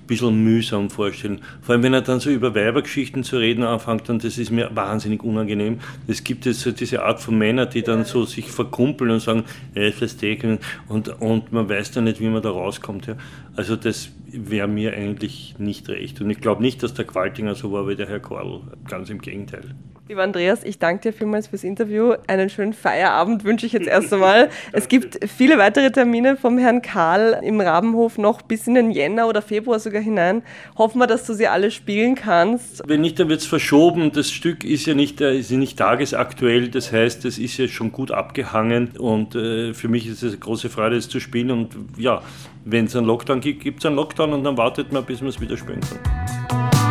[0.08, 1.42] bisschen mühsam vorstellen.
[1.62, 4.70] Vor allem, wenn er dann so über Weibergeschichten zu reden anfängt, dann das ist mir
[4.74, 5.80] wahnsinnig unangenehm.
[6.08, 9.44] Es gibt jetzt so diese Art von Männern, die dann so sich verkumpeln und sagen,
[9.76, 13.08] äh, verstecken und, und man weiß dann nicht, wie man da rauskommt.
[13.08, 13.16] Ja.
[13.56, 16.20] Also das wäre mir eigentlich nicht recht.
[16.22, 18.62] Und ich glaube nicht, dass der Qualtinger so war wie der Herr Karl.
[18.88, 19.76] Ganz im Gegenteil.
[20.10, 22.16] Lieber Andreas, ich danke dir vielmals fürs Interview.
[22.28, 24.50] Einen schönen Feierabend wünsche ich jetzt erst einmal.
[24.74, 29.30] es gibt viele weitere Termine vom Herrn Karl im Rabenhof noch bis in den Jänner
[29.30, 30.44] oder Februar sogar hinein.
[30.78, 32.82] Hoffen wir, dass du sie alle spielen kannst.
[32.88, 34.12] Wenn nicht, dann wird es verschoben.
[34.12, 36.70] Das Stück ist ja nicht, äh, ist ja nicht tagesaktuell.
[36.70, 38.90] Das heißt, es ist ja schon gut abgehangen.
[38.98, 41.52] Und äh, für mich ist es eine große Freude, es zu spielen.
[41.52, 42.22] Und ja,
[42.66, 45.30] wenn es einen Lockdown gibt, gibt es einen Lockdown und dann wartet man, bis man
[45.30, 46.83] es wieder spielen kann.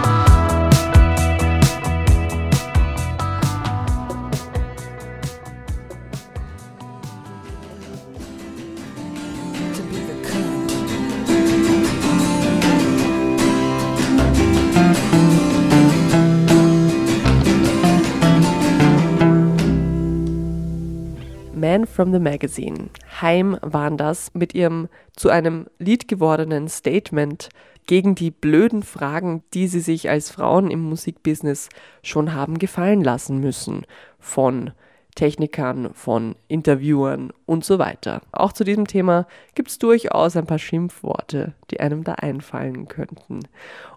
[21.93, 22.91] From the Magazine.
[23.21, 27.51] Heim waren das mit ihrem zu einem Lied gewordenen Statement
[27.87, 31.69] gegen die blöden Fragen, die sie sich als Frauen im Musikbusiness
[32.03, 33.87] schon haben gefallen lassen müssen.
[34.19, 34.73] Von
[35.15, 38.23] Technikern, von Interviewern und so weiter.
[38.33, 43.41] Auch zu diesem Thema gibt es durchaus ein paar Schimpfworte, die einem da einfallen könnten.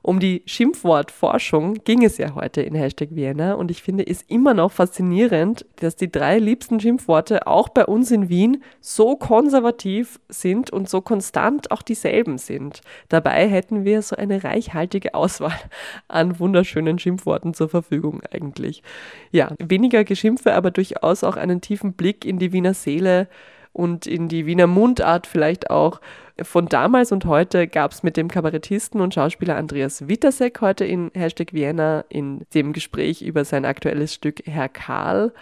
[0.02, 4.54] Um die Schimpfwortforschung ging es ja heute in Hashtag Vienna und ich finde es immer
[4.54, 10.70] noch faszinierend, dass die drei liebsten Schimpfworte auch bei uns in Wien so konservativ sind
[10.70, 12.82] und so konstant auch dieselben sind.
[13.08, 15.58] Dabei hätten wir so eine reichhaltige Auswahl
[16.10, 18.84] an wunderschönen Schimpfworten zur Verfügung eigentlich.
[19.32, 23.30] Ja, weniger Geschimpfe, aber durchaus auch einen tiefen Blick in die Wiener Seele
[23.76, 26.00] und in die Wiener Mundart vielleicht auch
[26.42, 31.12] von damals und heute gab es mit dem Kabarettisten und Schauspieler Andreas Wittersek heute in
[31.14, 35.34] Hashtag Vienna in dem Gespräch über sein aktuelles Stück Herr Karl.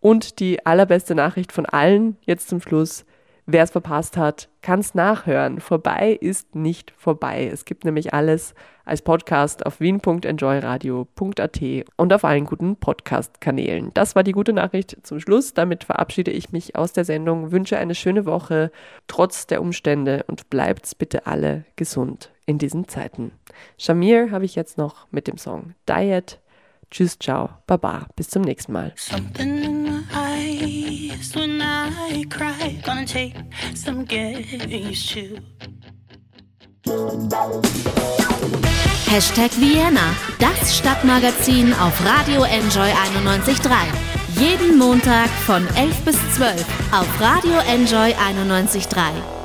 [0.00, 3.04] Und die allerbeste Nachricht von allen jetzt zum Schluss.
[3.46, 5.60] Wer es verpasst hat, kann es nachhören.
[5.60, 7.50] Vorbei ist nicht vorbei.
[7.52, 11.60] Es gibt nämlich alles als Podcast auf wien.enjoyradio.at
[11.96, 13.90] und auf allen guten Podcast-Kanälen.
[13.94, 15.54] Das war die gute Nachricht zum Schluss.
[15.54, 18.70] Damit verabschiede ich mich aus der Sendung, wünsche eine schöne Woche
[19.08, 23.32] trotz der Umstände und bleibt bitte alle gesund in diesen Zeiten.
[23.76, 26.38] Shamir habe ich jetzt noch mit dem Song Diet.
[26.90, 28.92] Tschüss, ciao, baba, bis zum nächsten Mal.
[39.06, 43.70] Hashtag Vienna, das Stadtmagazin auf Radio Enjoy 91.3.
[44.38, 49.41] Jeden Montag von 11 bis 12 auf Radio Enjoy 91.3.